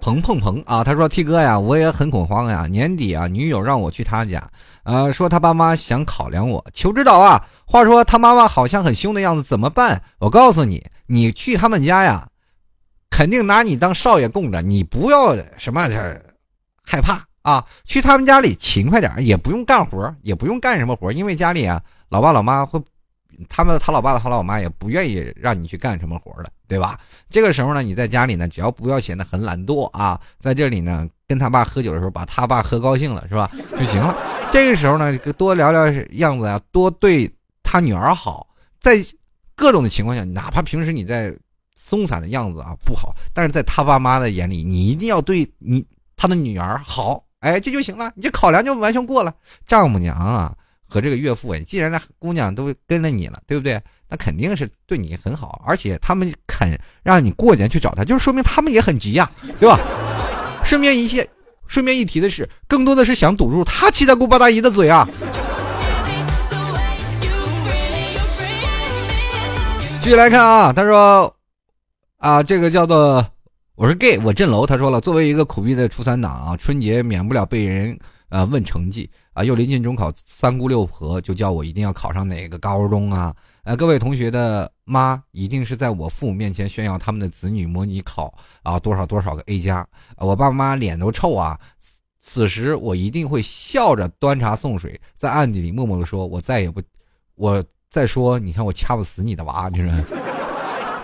[0.02, 2.66] 彭碰彭啊，他说：“T 哥呀，我也很恐慌呀。
[2.68, 4.50] 年底啊，女友让我去他家，
[4.84, 7.45] 呃，说他爸妈想考量我，求指导啊。
[7.66, 10.02] 话说他妈妈好像很凶的样子，怎么办？
[10.20, 12.28] 我告诉你，你去他们家呀，
[13.10, 16.22] 肯定拿你当少爷供着，你不要什么的
[16.84, 17.66] 害怕啊。
[17.84, 22.82] 去他们家里勤快点，也不用干活，也不用干什么活，因为家里啊，老爸老妈会。”
[23.48, 27.00] 他们他老爸他老妈也不愿意让你去干什么活的，对吧？
[27.30, 33.50] 这个时候呢，你在家里呢，只要不要显得很懒惰啊，在这里呢，跟他爸喝酒的时候，把他爸喝高兴了，是吧？
[33.78, 34.16] 就行了。
[34.52, 37.32] 这个时候呢，多聊聊样子啊，多对
[37.64, 38.48] 他女儿好，
[38.82, 38.98] 在
[39.56, 41.34] 各种的情况下，哪怕平时你在
[41.76, 45.86] 松散的样子啊不好，但是在他爸妈的眼里，你一定要对你
[46.18, 49.34] 他的女儿好，哎，这就行了，你这考量就完全过了。
[49.66, 50.54] 丈母娘啊。
[50.90, 53.80] 和这个岳父，既然那姑娘都跟了你了，对不对？
[54.10, 59.30] 那肯定是对你很好，而且他们肯让你过年去找他，就是说明他们也很急呀，
[59.60, 59.80] 对吧？
[60.64, 61.30] 顺便一些，
[61.68, 65.08] 顺便一提的是，更多的是想堵住他七大姑八大姨的嘴啊。
[70.02, 71.32] 继续来看啊，他说
[72.18, 73.24] 啊，这个叫做
[73.76, 74.66] 我是 gay，我镇楼。
[74.66, 77.98] 他说了，作为一个苦逼的初三党啊，春节免不了被人。
[78.30, 83.36] 呃，问成绩啊，又临近中考，三姑六婆就叫我一定要考上哪个高中啊？
[83.63, 91.59] 呃，各位同学的妈一定是在我父母面前炫耀他们的子女模拟考啊多少多少个 A 加，我爸妈脸都臭啊。
[92.21, 96.82] 此时我一定会笑着端茶送水，在暗地里默默的说：“我再也不，
[97.36, 99.91] 我再说，你看我掐不死你的娃。”你 说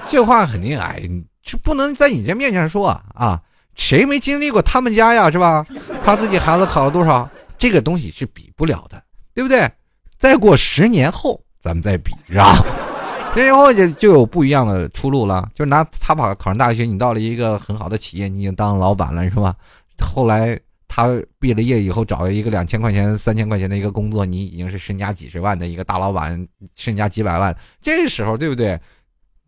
[0.08, 1.02] 这话肯定哎，
[1.42, 3.42] 这不能在你这面前说啊！
[3.76, 5.66] 谁没经历过他们家呀，是吧？
[6.04, 9.02] 夸自己孩子考了多少，这个东西是比不了的，
[9.34, 9.70] 对不对？
[10.18, 12.56] 再过十年后咱们再比，是吧？
[13.34, 15.48] 十年后就就有不一样的出路了。
[15.54, 19.56] 就拿他考考上大学，你到了一个很好的企业，你已经当老板了，是吧？
[20.00, 20.60] 后来。
[20.88, 21.10] 他
[21.40, 28.80] 毕了业以后找了一个两千块钱、三千块钱的一个工作，你已经是身家几十万的一个大老板，身家几百万，这时候对不对？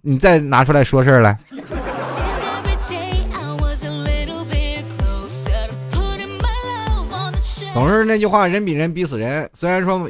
[0.02, 1.38] 你再拿出来说事儿来。
[7.78, 9.48] 总是那句话，人比人比死人。
[9.54, 10.10] 虽然说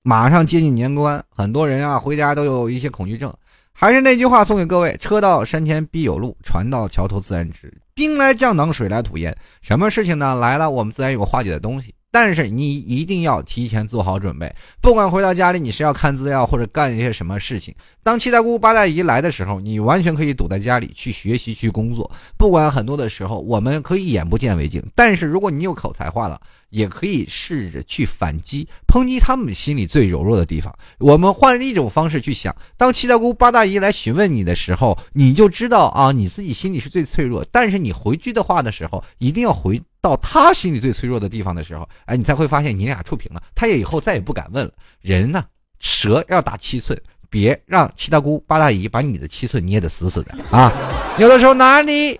[0.00, 3.30] 马上接近年关，很多人啊回家都有一些恐惧症。
[3.74, 7.70] 还是那句话，送给各位：车到山前必有路，船到桥头自然直。
[7.92, 9.36] 兵来将挡，水来土掩。
[9.60, 10.36] 什么事情呢？
[10.36, 11.94] 来了，我们自然有个化解的东西。
[12.18, 14.50] 但是你一定要提前做好准备，
[14.80, 17.74] 不管回到家里你是要看资料或者干一些什么事情。
[18.02, 22.10] 当七大姑八大姨来的时候，你完全可以躲在家里去学习去工作。
[22.38, 24.82] 不管很多的时候，我们可以眼不见为净。
[24.94, 26.40] 但是如果你有口才化了，
[26.70, 30.74] 也可以试着去反击、抨击他们心里最柔弱的地方。
[30.98, 37.44] 我们换一种方式去想，当七大姑八大姨来询问你的时候，你就知道啊，你自己心里是最脆弱。
[37.52, 39.78] 但是你回句的话的时候，一定要回。
[40.06, 44.72] 到他心里最脆弱的地方的时候，哎，你才会发现你俩触屏了，他也以后再也不敢问了。
[45.00, 45.44] 人呢，
[45.80, 46.96] 蛇要打七寸，
[47.28, 50.72] 别让七大姑八大姨把你的七寸捏得死死的啊！
[51.18, 52.16] 有的时候哪里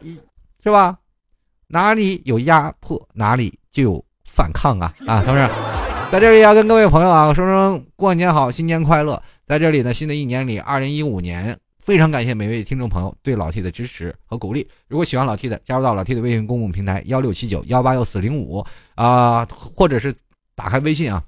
[0.65, 0.99] 是吧？
[1.69, 5.23] 哪里有压迫，哪里就有反抗啊啊！
[5.25, 5.49] 同志，
[6.11, 9.23] 在这里要跟各位朋友啊说声过年好，新年快乐！
[9.47, 11.57] 在这里呢，新的一年里，二零一五年。
[11.87, 14.67] 非常感谢每位听众朋友对老 T 的支持和鼓励。
[14.89, 18.67] 如果喜欢老 T 的，加入到老 T 的微信公共平台幺六七九幺八幺四零五
[18.97, 20.13] 啊，或者是
[20.57, 21.23] 打开微信啊，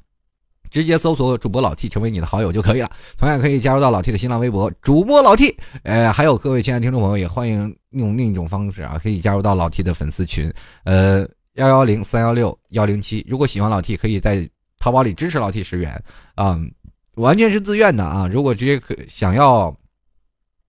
[0.68, 2.90] 直接搜索主播老 T 成为你的好友就可以了。
[3.16, 5.56] 同样可以加入到老 T 的新浪微博主播老 T。
[5.84, 10.52] 呃，还有各位亲爱的听众朋友，也欢迎用另一种方式啊，可以加入到老 T 的粉丝群，
[10.82, 11.20] 呃，
[11.54, 13.24] 幺幺零三幺六幺零七。
[13.28, 14.44] 如果喜欢老 T，可以在
[14.80, 16.02] 淘宝里支持老 T 十元
[16.34, 16.58] 啊，
[17.14, 18.26] 完全是自愿的啊。
[18.26, 19.72] 如果直接可想要。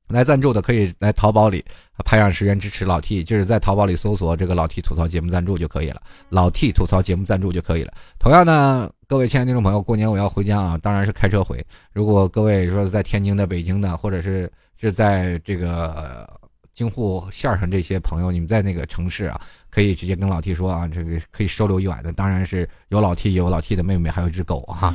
[0.10, 1.64] 来赞助的可以来淘宝里
[2.04, 7.94] 拍上十元支持老 T，就是在淘宝里搜索这个老 T 吐槽节目赞助就可以了，老 T 吐槽节目赞助就可以了。
[8.18, 11.64] 同样呢，各位亲爱的听众朋友，过年我要回家啊，当然是开车回。
[11.94, 16.28] 如果各位说在天津的、北京的，或者是是在这个
[16.74, 19.40] 京沪线上这些朋友，你们在那个城市啊，
[19.70, 24.92] 可以直接跟老 T 说啊，这个可以收留一晚的，当然是有老 T，有老 T 的妹妹，还有一只狗哈。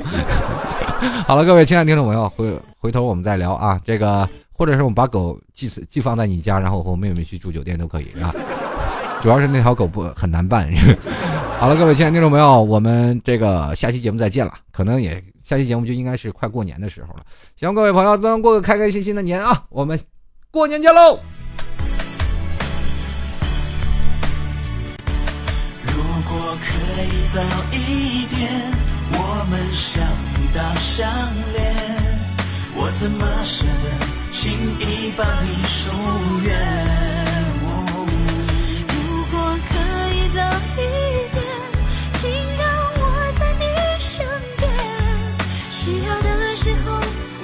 [1.25, 4.29] 好了，各位亲爱的听众朋友，回回头我们再聊啊，这个。
[4.57, 8.33] 或者是我们把狗寄寄放在你家，然后我和我妹妹去住酒店都可以，啊？
[9.21, 10.71] 主要是那条狗不很难办。
[11.59, 14.55] 好了，各位亲爱的听众朋友，我们这个下期节目再见了。
[14.71, 17.25] 可能也下期节目就应该是快过年的时候了。
[17.59, 19.65] 希望各位朋友都能过个开开心心的年啊！
[19.71, 19.99] 我们
[20.51, 21.19] 过年见喽！
[25.87, 27.41] 如果可以早
[27.73, 28.51] 一点，
[29.13, 31.09] 我们相遇到相
[31.55, 31.75] 恋，
[32.77, 34.24] 我怎么舍得？
[34.35, 35.93] 轻易把你疏
[36.43, 36.51] 远。
[38.89, 38.93] 如
[39.31, 39.39] 果
[39.71, 39.73] 可
[40.11, 40.43] 以早
[40.75, 40.79] 一
[41.33, 41.39] 点，
[42.15, 42.21] 请
[42.59, 42.63] 让
[42.99, 43.03] 我
[43.39, 43.65] 在你
[44.01, 44.13] 身
[44.59, 44.63] 边。
[45.71, 46.87] 需要的时候，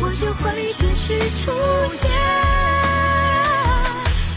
[0.01, 0.43] 我就会
[0.79, 1.07] 准时
[1.43, 1.53] 出
[1.95, 2.11] 现。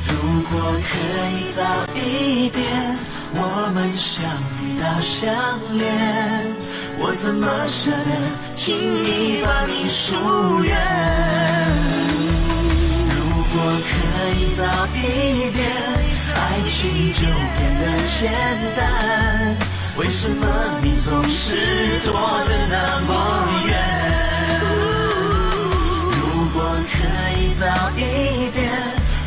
[0.08, 0.54] 如果
[0.90, 0.92] 可
[1.32, 1.60] 以早
[1.96, 2.62] 一点，
[3.34, 3.42] 我
[3.74, 4.24] 们相
[4.62, 5.34] 遇到相
[5.76, 5.84] 恋，
[7.00, 10.78] 我怎么舍得轻易把你疏远？
[13.64, 13.88] 如果可
[14.40, 14.98] 以早一
[15.52, 15.64] 点，
[16.36, 16.38] 爱
[16.68, 16.76] 情
[17.14, 17.82] 就变得
[18.20, 18.20] 简
[18.76, 19.56] 单。
[19.96, 20.46] 为什么
[20.82, 21.56] 你总是
[22.04, 23.10] 躲得那么
[23.66, 23.72] 远？
[26.12, 26.22] 如
[26.54, 26.60] 果
[26.92, 26.94] 可
[27.40, 27.64] 以早
[27.96, 28.00] 一
[28.52, 28.60] 点，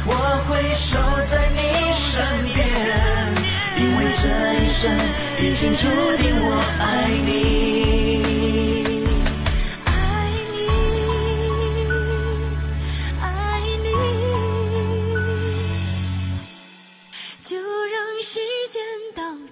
[0.04, 0.12] 我
[0.46, 0.86] 会守
[1.30, 1.58] 在你
[1.96, 2.12] 身
[2.52, 2.56] 边，
[3.78, 4.22] 因为这
[4.60, 4.84] 一生
[5.40, 5.82] 已经注
[6.18, 6.46] 定我
[6.78, 6.84] 爱
[7.24, 7.75] 你。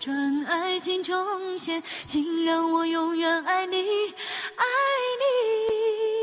[0.06, 4.64] 让爱情重现请让我永远爱你爱
[5.18, 6.13] 你。